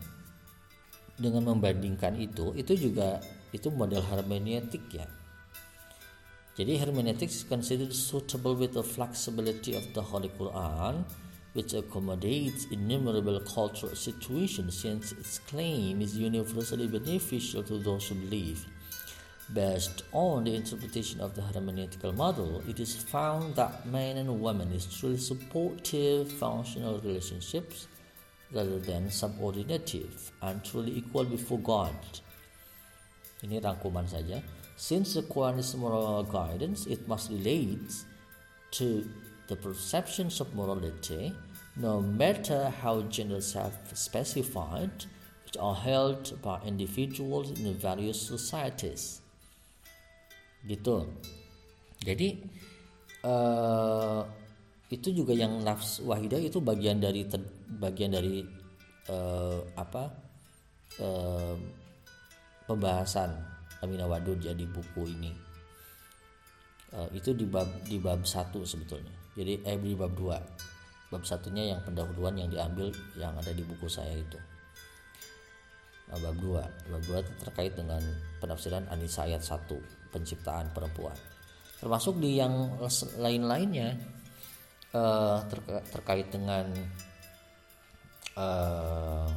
[1.19, 3.21] dengan membandingkan itu itu juga
[3.53, 5.05] itu model hermeneutik ya
[6.53, 11.01] jadi hermeneutics considered suitable with the flexibility of the Holy Quran
[11.55, 18.67] which accommodates innumerable cultural situations since its claim is universally beneficial to those who believe.
[19.53, 24.73] Based on the interpretation of the hermeneutical model, it is found that men and women
[24.73, 27.87] is truly supportive functional relationships
[28.55, 31.97] rather than subordinative and truly equal before God.
[33.43, 34.39] Ini rangkuman saja.
[34.79, 37.91] Since the Quran is moral guidance, it must relate
[38.79, 39.05] to
[39.49, 41.35] the perceptions of morality,
[41.77, 45.05] no matter how genders have specified,
[45.45, 49.21] which are held by individuals in the various societies.
[50.63, 51.11] Gitu.
[52.03, 52.47] Jadi
[53.27, 54.23] uh,
[54.93, 57.41] itu juga yang nafs wahidah itu bagian dari ter,
[57.81, 58.45] bagian dari
[59.09, 60.13] uh, apa
[61.01, 61.57] uh,
[62.69, 63.33] pembahasan
[63.81, 65.33] Aminah Wadud jadi buku ini.
[66.93, 69.11] Uh, itu di bab di bab satu sebetulnya.
[69.33, 70.37] Jadi eh di bab dua.
[71.09, 74.37] Bab satunya yang pendahuluan yang diambil yang ada di buku saya itu.
[76.13, 76.63] Nah, bab dua.
[76.93, 78.05] Bab dua terkait dengan
[78.45, 79.81] penafsiran Anisa ayat satu
[80.13, 81.17] penciptaan perempuan.
[81.81, 82.77] Termasuk di yang
[83.19, 83.97] lain-lainnya
[84.93, 86.69] uh, terka terkait dengan
[88.37, 89.29] uh,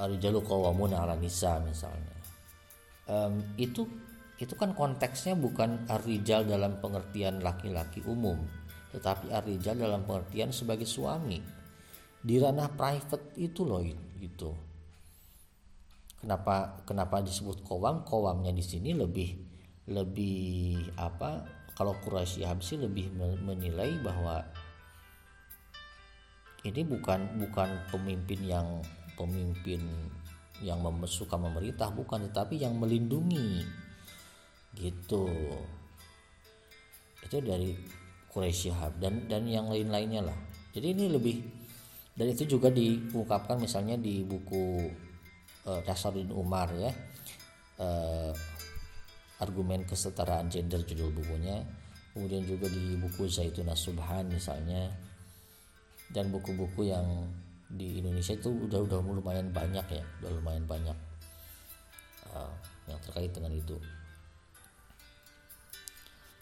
[0.00, 2.16] Arijalu Qawamuna ala Nisa misalnya.
[3.10, 3.84] Um, itu
[4.40, 8.40] itu kan konteksnya bukan arijal dalam pengertian laki-laki umum
[8.90, 11.38] tetapi arijal dalam pengertian sebagai suami.
[12.20, 13.80] Di ranah private itu loh
[14.20, 14.52] gitu.
[16.20, 18.04] Kenapa kenapa disebut kowam?
[18.04, 19.40] Kowamnya di sini lebih
[19.88, 23.08] lebih apa kalau Quraisy Habsi lebih
[23.40, 24.44] menilai bahwa
[26.60, 28.84] ini bukan bukan pemimpin yang
[29.16, 29.80] pemimpin
[30.60, 33.64] yang suka memerintah bukan tetapi yang melindungi.
[34.76, 35.24] Gitu.
[37.24, 37.72] Itu dari
[38.28, 40.36] Quraisy Shihab dan dan yang lain-lainnya lah.
[40.76, 41.40] Jadi ini lebih
[42.12, 44.84] dan itu juga diungkapkan misalnya di buku
[45.64, 45.80] uh,
[46.36, 46.92] Umar ya.
[47.80, 48.36] Uh,
[49.40, 51.64] argumen kesetaraan gender judul bukunya.
[52.12, 54.92] Kemudian juga di buku Zaitun Subhan misalnya.
[56.10, 57.06] Dan buku-buku yang
[57.70, 60.98] di Indonesia itu udah udah lumayan banyak ya udah lumayan banyak
[62.34, 62.50] uh,
[62.90, 63.78] yang terkait dengan itu.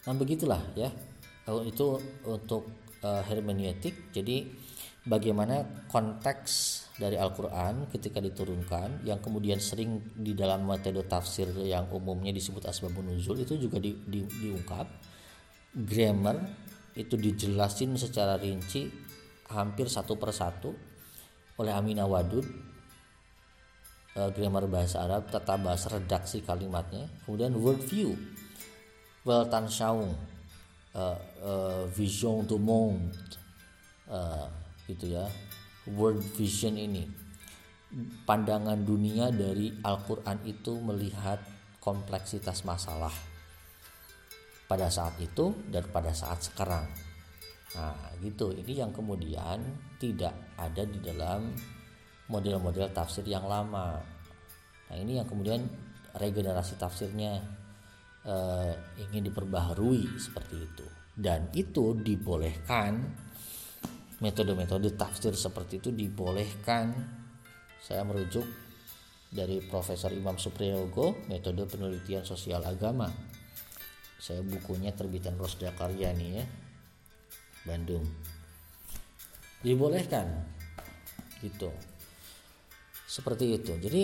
[0.09, 0.89] Nah begitulah ya.
[1.45, 2.65] Kalau itu untuk
[3.05, 4.49] uh, hermeneutik jadi
[5.05, 12.35] bagaimana konteks dari Al-Quran ketika diturunkan yang kemudian sering di dalam metode tafsir yang umumnya
[12.35, 14.85] disebut asbabun nuzul itu juga di, di, diungkap.
[15.69, 16.43] Grammar
[16.99, 18.91] itu dijelasin secara rinci
[19.47, 20.75] hampir satu persatu
[21.55, 22.43] oleh Aminah Wadud.
[24.09, 27.07] Uh, grammar bahasa Arab tata bahasa redaksi kalimatnya.
[27.23, 28.17] Kemudian word view
[29.23, 30.17] Weltanschauung
[30.97, 33.13] uh, uh, vision du monde
[34.89, 35.29] gitu ya
[35.95, 37.05] world vision ini.
[38.25, 41.41] Pandangan dunia dari Al-Quran itu melihat
[41.81, 43.13] kompleksitas masalah
[44.69, 46.85] pada saat itu dan pada saat sekarang.
[47.73, 48.53] Nah gitu.
[48.53, 49.57] Ini yang kemudian
[49.97, 51.49] tidak ada di dalam
[52.29, 53.97] model-model tafsir yang lama.
[54.89, 55.65] Nah ini yang kemudian
[56.13, 57.41] regenerasi tafsirnya
[58.21, 60.85] eh, ingin diperbaharui seperti itu.
[61.19, 63.01] Dan itu dibolehkan
[64.19, 66.91] metode-metode tafsir seperti itu dibolehkan.
[67.79, 68.43] Saya merujuk
[69.31, 73.07] dari Profesor Imam Supriyogo metode penelitian sosial agama.
[74.19, 76.45] Saya bukunya terbitan Rosda Karya nih ya
[77.63, 78.03] Bandung.
[79.63, 80.27] Dibolehkan
[81.39, 81.71] gitu.
[83.07, 83.73] Seperti itu.
[83.79, 84.03] Jadi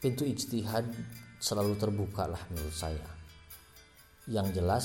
[0.00, 0.84] pintu ijtihad
[1.40, 3.08] selalu terbuka lah menurut saya.
[4.28, 4.84] Yang jelas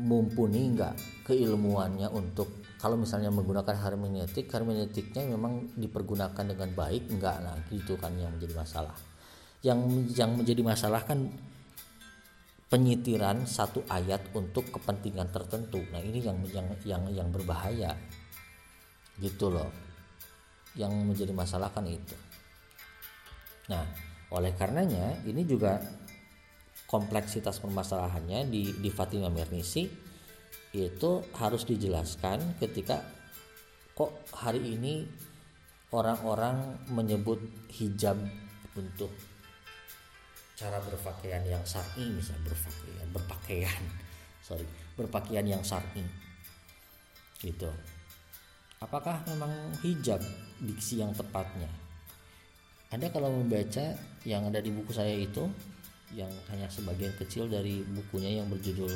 [0.00, 7.56] mumpuni nggak keilmuannya untuk kalau misalnya menggunakan hermeneutik hermeneutiknya memang dipergunakan dengan baik enggak nah
[7.68, 8.96] gitu kan yang menjadi masalah.
[9.60, 9.80] Yang
[10.16, 11.28] yang menjadi masalah kan
[12.72, 15.84] penyitiran satu ayat untuk kepentingan tertentu.
[15.92, 17.92] Nah ini yang yang yang yang berbahaya.
[19.20, 19.68] Gitu loh.
[20.72, 22.16] Yang menjadi masalah kan itu.
[23.68, 23.84] Nah
[24.32, 25.99] oleh karenanya ini juga
[26.90, 29.86] kompleksitas permasalahannya di, di Fatima Mernisi
[30.74, 32.98] itu harus dijelaskan ketika
[33.94, 35.06] kok hari ini
[35.94, 37.38] orang-orang menyebut
[37.78, 38.18] hijab
[38.74, 39.14] untuk
[40.58, 43.82] cara berpakaian yang syar'i misalnya berpakaian berpakaian
[44.46, 44.66] sorry
[44.98, 46.02] berpakaian yang syar'i
[47.40, 47.70] gitu.
[48.80, 49.52] Apakah memang
[49.84, 50.20] hijab
[50.60, 51.68] diksi yang tepatnya?
[52.88, 53.92] Anda kalau membaca
[54.24, 55.48] yang ada di buku saya itu
[56.14, 58.90] yang hanya sebagian kecil dari bukunya yang berjudul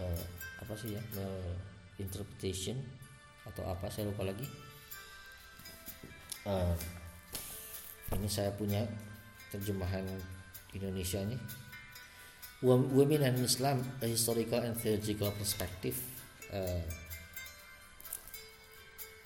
[0.00, 0.24] uh,
[0.60, 1.02] apa sih ya
[2.00, 2.80] interpretation
[3.46, 4.46] atau apa saya lupa lagi.
[6.46, 6.74] Uh,
[8.14, 8.86] ini saya punya
[9.50, 10.06] terjemahan
[10.70, 11.38] Indonesia nya
[12.62, 15.98] Women and Islam a Historical and Theological Perspective
[16.54, 16.86] uh,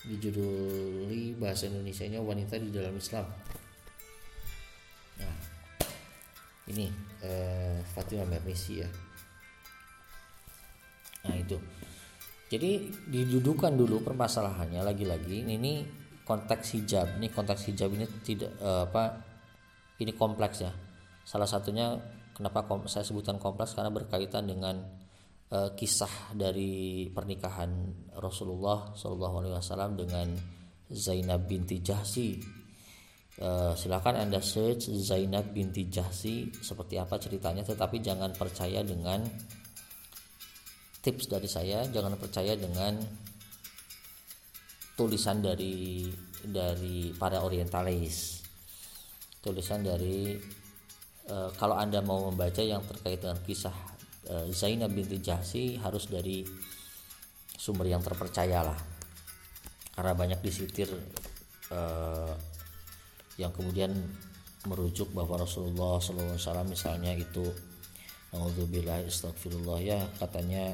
[0.01, 3.29] dijuduli bahasa Indonesia nya wanita di dalam Islam
[6.69, 6.85] ini
[7.25, 8.89] eh, Fatima Mernisi ya.
[11.25, 11.57] Nah itu.
[12.51, 15.47] Jadi didudukan dulu permasalahannya lagi-lagi.
[15.47, 15.73] Ini
[16.27, 17.17] konteks hijab.
[17.17, 19.03] Ini konteks hijab ini tidak eh, apa
[19.97, 20.71] ini kompleks ya.
[21.25, 21.97] Salah satunya
[22.35, 24.77] kenapa saya sebutkan kompleks karena berkaitan dengan
[25.49, 27.71] eh, kisah dari pernikahan
[28.19, 30.27] Rasulullah SAW dengan
[30.91, 32.60] Zainab binti Jahsi
[33.41, 39.25] Uh, silakan anda search Zainab binti Jahsi seperti apa ceritanya tetapi jangan percaya dengan
[41.01, 43.01] tips dari saya jangan percaya dengan
[44.93, 46.05] tulisan dari
[46.45, 48.45] dari para orientalis.
[49.41, 50.37] Tulisan dari
[51.33, 53.73] uh, kalau anda mau membaca yang terkait dengan kisah
[54.29, 56.45] uh, Zainab binti Jahsi harus dari
[57.57, 58.77] sumber yang terpercaya lah
[59.97, 60.89] karena banyak disitir
[61.73, 62.33] uh,
[63.39, 63.91] yang kemudian
[64.67, 66.37] merujuk bahwa Rasulullah SAW
[66.67, 67.45] misalnya itu
[68.31, 70.71] Alhamdulillah Astagfirullah ya katanya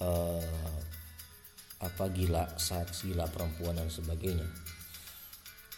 [0.00, 0.72] eh,
[1.84, 4.46] apa gila saat gila perempuan dan sebagainya.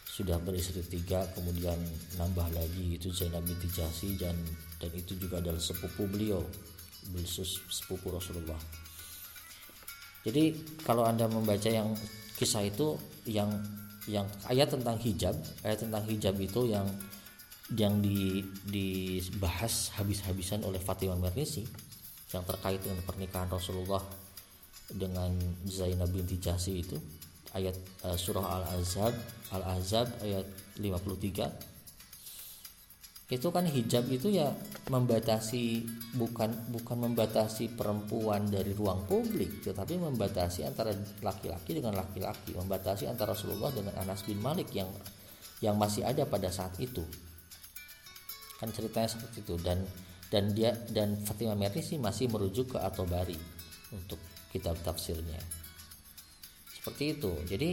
[0.06, 1.76] Sudah beristri tiga kemudian
[2.16, 4.38] nambah lagi itu Zainab binti Jahsi dan
[4.78, 6.40] dan itu juga adalah sepupu beliau
[7.10, 8.58] beliau sepupu Rasulullah.
[10.22, 10.54] Jadi
[10.86, 11.94] kalau anda membaca yang
[12.38, 13.50] kisah itu yang
[14.06, 15.34] yang ayat tentang hijab
[15.66, 16.86] ayat tentang hijab itu yang
[17.74, 21.66] yang di, dibahas habis-habisan oleh Fatimah Mernisi
[22.30, 24.02] yang terkait dengan pernikahan Rasulullah
[24.86, 25.34] dengan
[25.66, 26.94] Zainab binti Jahsi itu.
[27.50, 27.74] Ayat
[28.06, 29.14] uh, surah Al-Azab
[29.50, 30.46] Al-Azab ayat
[30.78, 31.75] 53
[33.26, 34.54] itu kan hijab itu ya
[34.86, 35.82] membatasi
[36.14, 40.94] bukan bukan membatasi perempuan dari ruang publik tetapi membatasi antara
[41.26, 44.86] laki-laki dengan laki-laki membatasi antara Rasulullah dengan Anas bin Malik yang
[45.64, 47.04] yang masih ada pada saat itu.
[48.60, 49.54] Kan ceritanya seperti itu.
[49.60, 49.84] Dan
[50.26, 53.36] dan dia dan Fatimah Merisi masih merujuk ke Atobari
[53.92, 54.20] untuk
[54.52, 55.40] kitab tafsirnya.
[56.72, 57.32] Seperti itu.
[57.46, 57.70] Jadi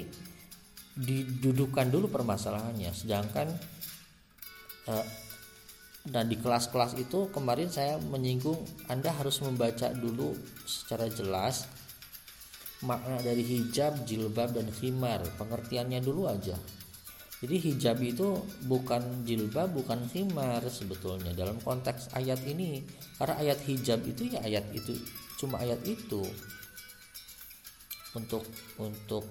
[0.94, 2.92] didudukan dulu permasalahannya.
[2.94, 3.48] Sedangkan
[4.88, 5.06] uh,
[6.04, 8.60] dan di kelas-kelas itu kemarin saya menyinggung
[8.92, 10.36] Anda harus membaca dulu
[10.68, 11.68] secara jelas
[12.84, 16.60] makna dari hijab, jilbab dan khimar pengertiannya dulu aja
[17.44, 18.40] jadi hijab itu
[18.72, 22.80] bukan jilbab, bukan khimar sebetulnya dalam konteks ayat ini.
[23.20, 24.96] Karena ayat hijab itu ya ayat itu
[25.36, 26.24] cuma ayat itu
[28.16, 28.48] untuk
[28.80, 29.28] untuk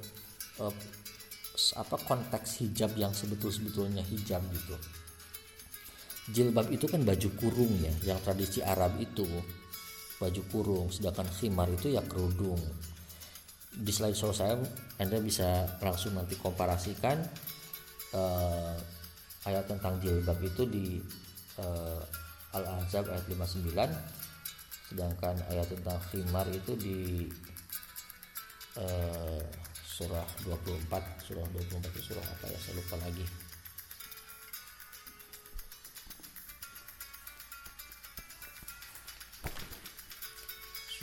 [0.60, 0.76] uh,
[1.80, 4.76] apa konteks hijab yang sebetul-sebetulnya hijab gitu.
[6.32, 9.28] Jilbab itu kan baju kurung ya, yang tradisi Arab itu
[10.16, 12.58] baju kurung, sedangkan khimar itu ya kerudung.
[13.72, 14.56] Di slide show saya
[15.00, 17.20] Anda bisa langsung nanti komparasikan
[18.16, 18.76] uh,
[19.48, 21.00] ayat tentang jilbab itu di
[21.58, 22.00] uh,
[22.52, 23.72] Al-Ahzab ayat 59
[24.92, 27.24] sedangkan ayat tentang khimar itu di
[28.76, 29.40] uh,
[29.88, 30.92] surah 24
[31.24, 33.24] surah 24 itu surah apa ya saya lupa lagi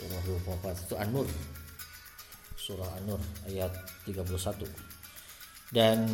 [0.00, 1.28] surah 24 itu An-Nur.
[2.56, 3.72] Surah An-Nur ayat
[4.08, 4.64] 31
[5.70, 6.08] dan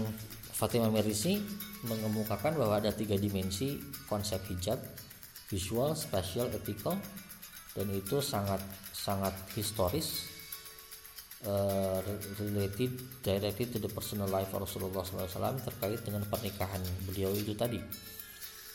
[0.56, 1.36] Fatimah Merisi
[1.84, 3.76] mengemukakan bahwa ada tiga dimensi
[4.08, 4.80] konsep hijab,
[5.52, 6.96] visual, spatial, ethical,
[7.76, 8.60] dan itu sangat
[8.96, 10.32] sangat historis
[11.44, 12.00] uh,
[12.40, 17.80] related directly to the personal life Rasulullah SAW terkait dengan pernikahan beliau itu tadi.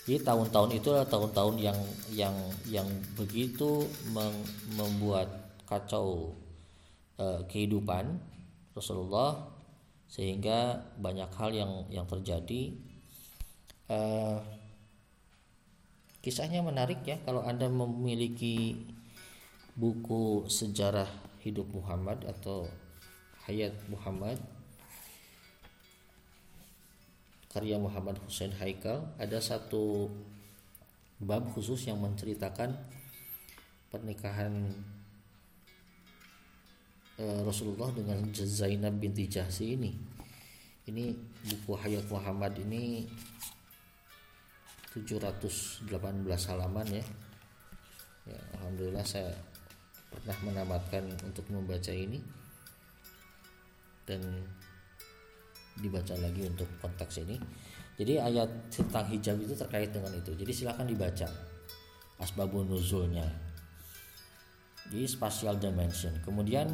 [0.02, 1.80] Jadi tahun-tahun itu adalah tahun-tahun yang
[2.10, 3.86] yang yang begitu
[4.74, 5.30] membuat
[5.70, 6.34] kacau
[7.22, 8.18] uh, kehidupan
[8.74, 9.46] Rasulullah
[10.10, 12.74] sehingga banyak hal yang yang terjadi.
[13.92, 14.42] Uh,
[16.26, 18.78] kisahnya menarik ya kalau anda memiliki
[19.78, 21.10] buku sejarah
[21.42, 22.70] hidup Muhammad atau
[23.46, 24.38] hayat Muhammad
[27.52, 29.12] karya Muhammad Hussein Haikal.
[29.20, 30.08] Ada satu
[31.20, 32.74] bab khusus yang menceritakan
[33.92, 34.72] pernikahan
[37.22, 39.94] Eh, Rasulullah dengan Zainab binti Jahsi ini.
[40.90, 41.14] Ini
[41.46, 43.06] buku Hayat Muhammad ini
[44.90, 45.86] 718
[46.50, 47.06] halaman ya.
[48.26, 49.30] ya Alhamdulillah saya
[50.10, 52.18] pernah menamatkan untuk membaca ini.
[54.10, 54.42] Dan
[55.80, 57.38] dibaca lagi untuk konteks ini.
[57.96, 60.34] Jadi ayat tentang hijab itu terkait dengan itu.
[60.34, 61.28] Jadi silahkan dibaca.
[62.18, 63.28] Asbabun nuzulnya.
[64.90, 66.12] Di spatial dimension.
[66.26, 66.68] Kemudian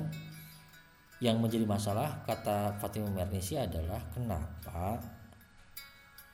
[1.17, 5.01] yang menjadi masalah kata Fatimah Mernisi adalah kenapa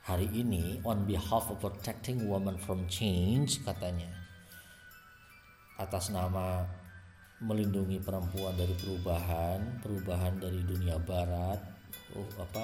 [0.04, 4.12] hari ini on behalf of protecting women from change katanya
[5.80, 6.68] atas nama
[7.40, 11.73] melindungi perempuan dari perubahan perubahan dari dunia barat
[12.16, 12.64] uh, apa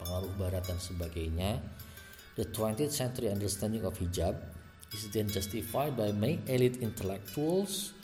[0.00, 1.60] pengaruh barat dan sebagainya
[2.38, 4.38] the 20th century understanding of hijab
[4.90, 7.94] is then justified by many elite intellectuals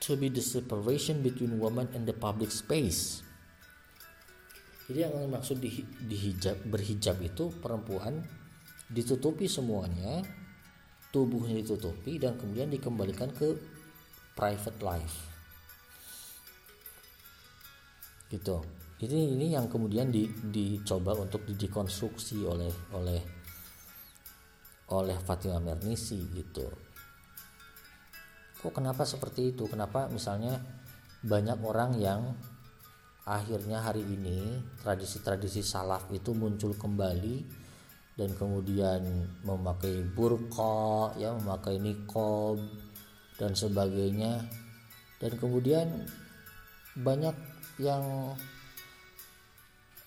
[0.00, 3.20] to be the separation between woman and the public space.
[4.88, 8.26] Jadi yang maksud di, di hijab berhijab itu perempuan
[8.90, 10.24] ditutupi semuanya,
[11.14, 13.54] tubuhnya ditutupi dan kemudian dikembalikan ke
[14.34, 15.16] private life.
[18.34, 18.79] Gitu.
[19.00, 23.20] Ini ini yang kemudian di, dicoba untuk dikonstruksi oleh oleh
[24.92, 26.68] oleh Fatima Mernisi gitu.
[28.60, 29.64] Kok kenapa seperti itu?
[29.72, 30.60] Kenapa misalnya
[31.24, 32.20] banyak orang yang
[33.24, 37.44] akhirnya hari ini tradisi-tradisi salaf itu muncul kembali
[38.20, 39.00] dan kemudian
[39.48, 42.60] memakai burqa ya memakai nikob
[43.40, 44.44] dan sebagainya.
[45.16, 46.04] Dan kemudian
[47.00, 47.36] banyak
[47.80, 48.36] yang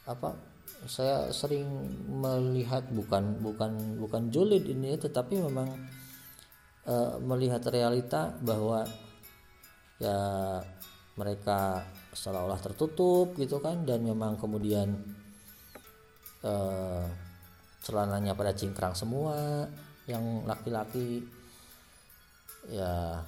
[0.04, 0.36] apa
[0.84, 1.68] saya sering
[2.08, 5.72] melihat bukan bukan bukan julid ini tetapi memang
[6.88, 8.84] uh, melihat realita bahwa
[10.04, 10.20] ya
[11.16, 14.92] mereka seolah-olah tertutup gitu kan dan memang kemudian
[16.44, 17.06] uh,
[17.80, 19.68] celananya pada cingkrang semua
[20.04, 21.24] yang laki-laki
[22.68, 23.24] ya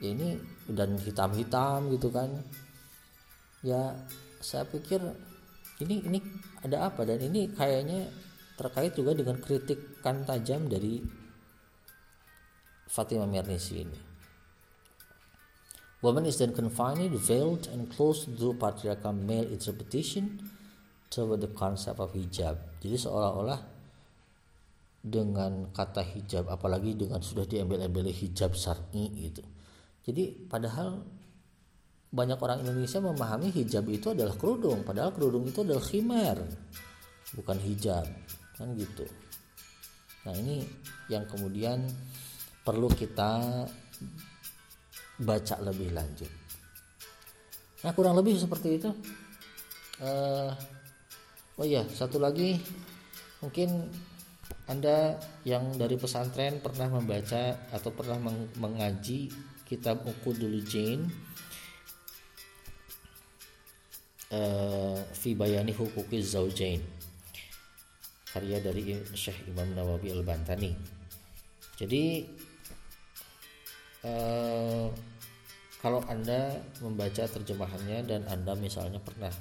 [0.00, 2.32] ini dan hitam-hitam gitu kan.
[3.60, 3.92] Ya
[4.40, 5.04] saya pikir
[5.80, 6.18] ini ini
[6.64, 8.08] ada apa dan ini kayaknya
[8.56, 11.00] terkait juga dengan kritikan tajam dari
[12.90, 14.00] Fatima Mernisi ini.
[16.00, 20.40] Woman is then confined, veiled, and closed through patriarchal male interpretation
[21.12, 22.56] toward the concept of hijab.
[22.80, 23.60] Jadi seolah-olah
[25.00, 29.40] dengan kata hijab apalagi dengan sudah diambil-ambil hijab syar'i gitu
[30.04, 31.00] jadi padahal
[32.10, 36.38] banyak orang Indonesia memahami hijab itu adalah kerudung padahal kerudung itu adalah khimar
[37.34, 38.06] bukan hijab.
[38.58, 39.06] Kan gitu.
[40.26, 40.66] Nah ini
[41.08, 41.86] yang kemudian
[42.60, 43.64] perlu kita
[45.20, 46.28] baca lebih lanjut.
[47.80, 48.90] Nah kurang lebih seperti itu.
[50.00, 50.52] Uh,
[51.56, 52.60] oh iya satu lagi.
[53.40, 53.88] Mungkin
[54.68, 55.16] anda
[55.48, 58.20] yang dari pesantren pernah membaca atau pernah
[58.60, 59.32] mengaji
[59.64, 61.29] kitab Uqudul Jain
[65.10, 66.78] fi bayani hukuki zaujain
[68.30, 70.70] karya dari Syekh Imam Nawawi Al-Bantani.
[71.74, 72.22] Jadi
[74.06, 74.86] uh,
[75.82, 79.34] kalau Anda membaca terjemahannya dan Anda misalnya pernah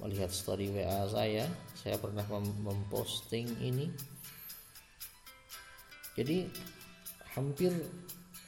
[0.00, 1.44] melihat story WA saya,
[1.76, 2.24] saya pernah
[2.64, 3.92] memposting ini
[6.14, 6.46] jadi
[7.34, 7.74] hampir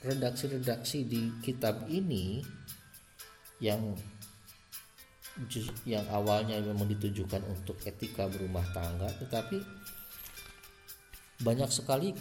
[0.06, 2.46] redaksi-redaksi di kitab ini
[3.58, 3.98] yang
[5.84, 9.60] yang awalnya memang ditujukan untuk etika berumah tangga tetapi
[11.44, 12.16] banyak sekali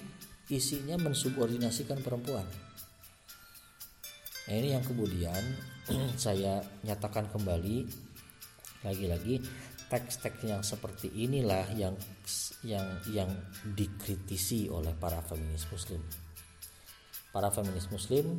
[0.52, 2.46] isinya mensubordinasikan perempuan.
[4.46, 5.44] Nah, ini yang kemudian
[6.22, 7.88] saya nyatakan kembali
[8.86, 9.42] lagi-lagi
[9.90, 11.96] teks-teks yang seperti inilah yang
[12.66, 13.30] yang yang
[13.74, 16.02] dikritisi oleh para feminis muslim.
[17.34, 18.38] Para feminis muslim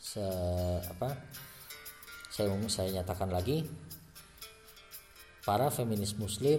[0.00, 0.24] se
[0.84, 1.16] apa
[2.34, 3.62] saya saya nyatakan lagi
[5.46, 6.58] para feminis muslim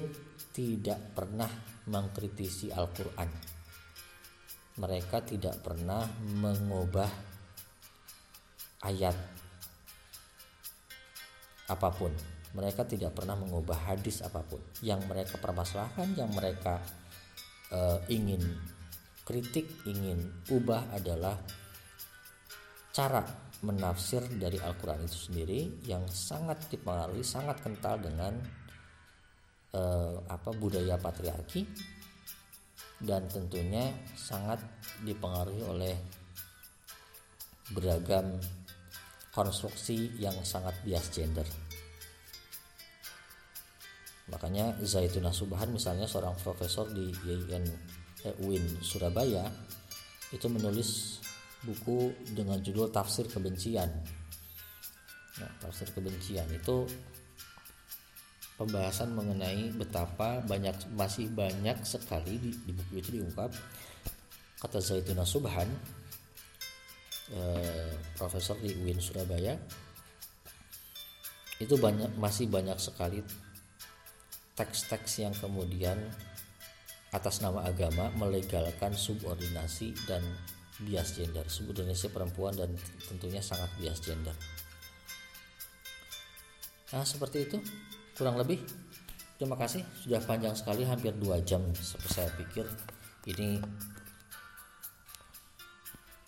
[0.56, 1.52] tidak pernah
[1.92, 3.28] mengkritisi Al-Qur'an.
[4.80, 6.08] Mereka tidak pernah
[6.40, 7.12] mengubah
[8.88, 9.20] ayat
[11.66, 12.14] apa pun
[12.56, 16.78] mereka tidak pernah mengubah hadis apa pun yang mereka permasalahkan yang mereka
[17.74, 18.40] uh, ingin
[19.26, 21.42] kritik ingin ubah adalah
[22.94, 28.38] cara menafsir dari Al-Quran itu sendiri yang sangat dipengaruhi sangat kental dengan
[29.74, 31.66] uh, apa budaya patriarki
[33.02, 34.62] dan tentunya sangat
[35.04, 35.96] dipengaruhi oleh
[37.74, 38.38] beragam
[39.34, 41.48] konstruksi yang sangat bias gender.
[44.32, 47.66] Makanya Zaituna Subhan misalnya seorang profesor di YIN
[48.26, 49.46] eh, UIN Surabaya
[50.34, 51.22] itu menulis
[51.66, 53.90] buku dengan judul Tafsir Kebencian.
[55.42, 56.86] Nah, Tafsir Kebencian itu
[58.56, 63.52] pembahasan mengenai betapa banyak masih banyak sekali di, di buku itu diungkap.
[64.62, 65.68] Kata Zaituna Subhan
[67.34, 69.58] eh, profesor di UIN Surabaya
[71.60, 73.24] itu banyak masih banyak sekali
[74.56, 76.00] teks-teks yang kemudian
[77.16, 80.20] atas nama agama melegalkan subordinasi dan
[80.84, 81.46] bias gender.
[81.48, 82.72] Subordinasi perempuan dan
[83.08, 84.36] tentunya sangat bias gender.
[86.92, 87.58] Nah seperti itu.
[88.16, 88.60] Kurang lebih.
[89.36, 89.84] Terima kasih.
[90.00, 91.64] Sudah panjang sekali hampir dua jam
[92.08, 92.68] saya pikir.
[93.28, 93.60] Ini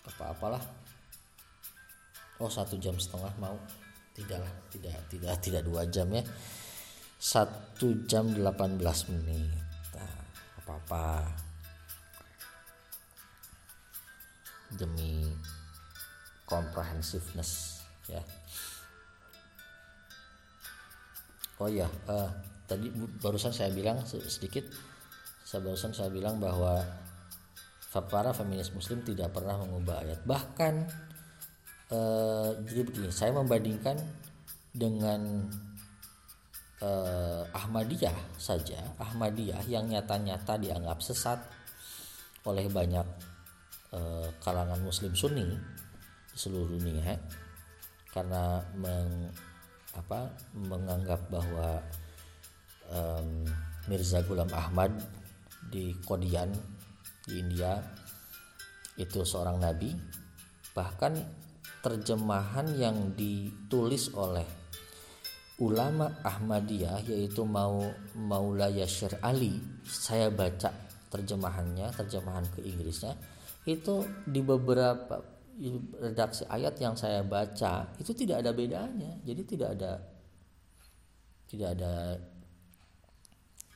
[0.08, 0.60] apa-apalah.
[2.40, 3.56] Oh satu jam setengah mau.
[4.16, 6.24] Tidaklah tidak tidak tidak dua jam ya.
[7.18, 8.78] Satu jam 18
[9.10, 9.50] menit.
[9.90, 10.14] Nah,
[10.62, 11.47] apa-apa
[14.74, 15.24] demi
[16.44, 18.20] comprehensiveness ya.
[21.58, 22.30] Oh ya uh,
[22.68, 24.64] tadi barusan saya bilang sedikit
[25.42, 26.84] saya barusan saya bilang bahwa
[27.98, 30.20] para feminis muslim tidak pernah mengubah ayat.
[30.22, 30.74] Bahkan
[31.90, 33.98] uh, jadi begini saya membandingkan
[34.78, 35.50] dengan
[36.78, 38.78] eh, Ahmadiyah saja.
[39.00, 41.42] Ahmadiyah yang nyata-nyata dianggap sesat
[42.46, 43.04] oleh banyak
[43.92, 45.44] eh, kalangan Muslim Sunni
[46.28, 47.18] di seluruh dunia
[48.14, 49.30] karena meng,
[49.94, 51.82] apa, menganggap bahwa
[52.88, 53.44] um,
[53.86, 54.94] Mirza Ghulam Ahmad
[55.68, 56.50] di Kodian
[57.28, 57.76] di India
[58.96, 59.92] itu seorang nabi.
[60.72, 61.12] Bahkan
[61.84, 64.46] terjemahan yang ditulis oleh
[65.58, 67.82] ulama Ahmadiyah yaitu mau
[68.14, 70.70] Maula Yashir Ali saya baca
[71.10, 73.18] terjemahannya terjemahan ke Inggrisnya
[73.68, 75.20] itu di beberapa
[76.00, 79.12] redaksi ayat yang saya baca itu tidak ada bedanya.
[79.26, 79.92] Jadi tidak ada
[81.48, 81.92] tidak ada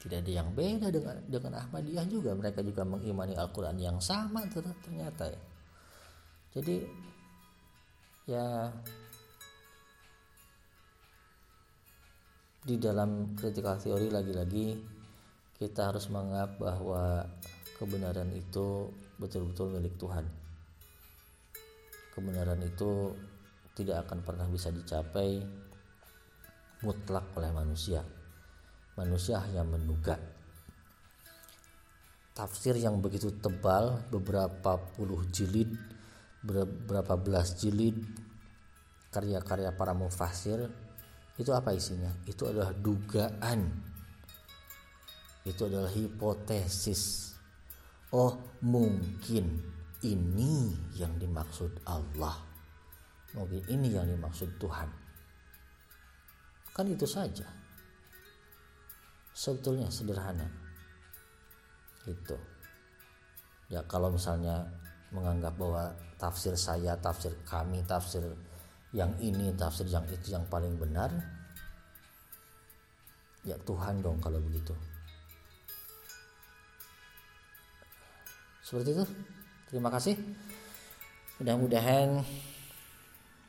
[0.01, 2.33] tidak ada yang beda dengan dengan Ahmadiyah juga.
[2.33, 5.41] Mereka juga mengimani Al-Quran yang sama ternyata ya.
[6.53, 6.77] Jadi
[8.31, 8.71] ya
[12.63, 14.79] di dalam critical theory lagi-lagi
[15.59, 17.27] kita harus menganggap bahwa
[17.79, 18.91] kebenaran itu
[19.23, 20.27] betul-betul milik Tuhan.
[22.13, 23.15] Kebenaran itu
[23.79, 25.41] tidak akan pernah bisa dicapai
[26.83, 28.03] mutlak oleh manusia.
[28.99, 30.19] Manusia hanya menduga.
[32.37, 35.73] Tafsir yang begitu tebal, beberapa puluh jilid,
[36.45, 37.97] beberapa belas jilid,
[39.09, 40.69] karya-karya para mufasir,
[41.41, 42.13] itu apa isinya?
[42.29, 43.73] Itu adalah dugaan.
[45.49, 47.32] Itu adalah hipotesis.
[48.13, 49.57] Oh, mungkin
[50.05, 52.37] ini yang dimaksud Allah.
[53.33, 54.85] Mungkin ini yang dimaksud Tuhan.
[56.77, 57.49] Kan itu saja.
[59.33, 60.45] Sebetulnya sederhana.
[62.05, 62.37] Itu.
[63.73, 64.69] Ya kalau misalnya
[65.09, 68.21] menganggap bahwa tafsir saya, tafsir kami, tafsir
[68.93, 71.09] yang ini, tafsir yang itu yang paling benar,
[73.41, 74.77] ya Tuhan dong kalau begitu.
[78.73, 79.05] Seperti itu.
[79.69, 80.17] Terima kasih.
[81.37, 82.25] Mudah-mudahan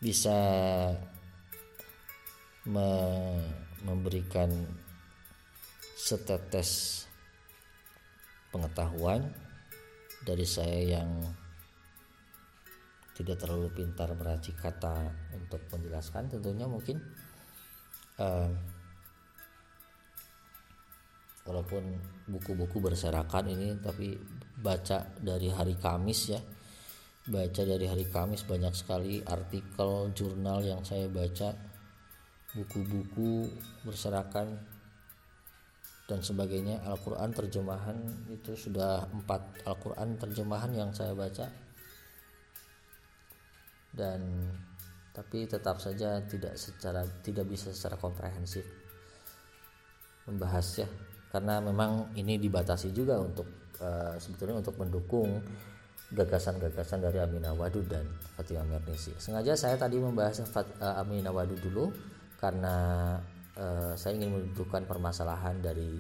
[0.04, 0.36] bisa
[2.68, 2.92] me
[3.88, 4.52] memberikan
[5.96, 7.04] setetes
[8.52, 9.32] pengetahuan
[10.28, 11.24] dari saya yang
[13.16, 17.00] tidak terlalu pintar meracik kata untuk menjelaskan tentunya mungkin
[18.20, 18.52] uh,
[21.48, 21.84] walaupun
[22.28, 24.16] buku-buku berserakan ini tapi
[24.64, 26.40] baca dari hari Kamis ya.
[27.24, 31.52] Baca dari hari Kamis banyak sekali artikel jurnal yang saya baca
[32.56, 33.52] buku-buku
[33.84, 34.56] berserakan
[36.08, 36.80] dan sebagainya.
[36.88, 37.98] Al-Quran terjemahan
[38.32, 41.48] itu sudah empat Al-Quran terjemahan yang saya baca.
[43.94, 44.50] Dan
[45.14, 48.66] tapi tetap saja tidak secara tidak bisa secara komprehensif
[50.26, 50.88] membahas ya.
[51.30, 55.44] Karena memang ini dibatasi juga untuk uh, sebetulnya untuk mendukung
[56.14, 58.08] gagasan-gagasan dari Aminah Wadud dan
[58.40, 59.12] Fatimah Mernisi.
[59.20, 61.92] Sengaja saya tadi membahas Fat, uh, Aminah Wadud dulu
[62.40, 63.18] karena
[63.60, 66.00] uh, saya ingin menunjukkan permasalahan dari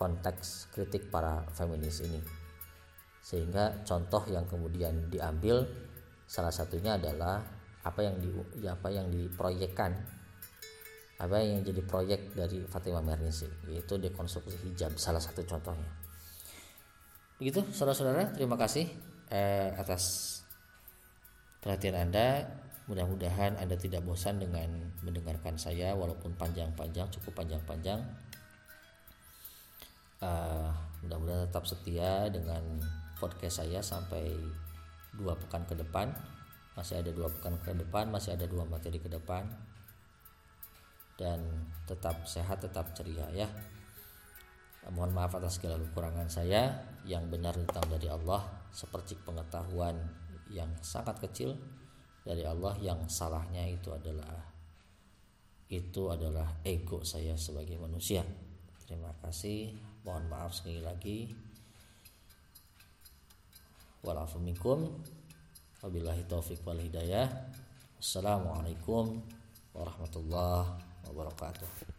[0.00, 2.20] konteks kritik para feminis ini.
[3.24, 5.64] Sehingga contoh yang kemudian diambil
[6.24, 7.40] salah satunya adalah
[7.84, 8.32] apa yang di
[8.64, 9.92] apa yang diproyekkan
[11.20, 16.03] apa yang jadi proyek dari Fatimah Mernisi yaitu dekonstruksi hijab salah satu contohnya
[17.44, 18.88] begitu saudara-saudara terima kasih
[19.28, 20.32] eh, atas
[21.60, 22.44] perhatian Anda.
[22.88, 28.00] Mudah-mudahan Anda tidak bosan dengan mendengarkan saya walaupun panjang-panjang, cukup panjang-panjang.
[30.24, 30.72] Uh,
[31.04, 32.80] mudah-mudahan tetap setia dengan
[33.20, 34.32] podcast saya sampai
[35.16, 36.16] dua pekan ke depan.
[36.76, 39.48] Masih ada dua pekan ke depan, masih ada dua materi ke depan.
[41.20, 41.44] Dan
[41.84, 43.48] tetap sehat, tetap ceria ya.
[44.92, 46.92] Mohon maaf atas segala kekurangan saya.
[47.04, 48.40] Yang benar datang dari Allah
[48.72, 49.96] seperti pengetahuan
[50.48, 51.52] yang sangat kecil
[52.24, 54.40] dari Allah yang salahnya itu adalah
[55.68, 58.24] itu adalah ego saya sebagai manusia.
[58.84, 59.76] Terima kasih.
[60.04, 61.32] Mohon maaf sekali lagi.
[65.84, 67.28] Wabillahi taufik wal hidayah.
[68.00, 69.20] Assalamualaikum
[69.72, 70.76] warahmatullahi
[71.08, 71.93] wabarakatuh.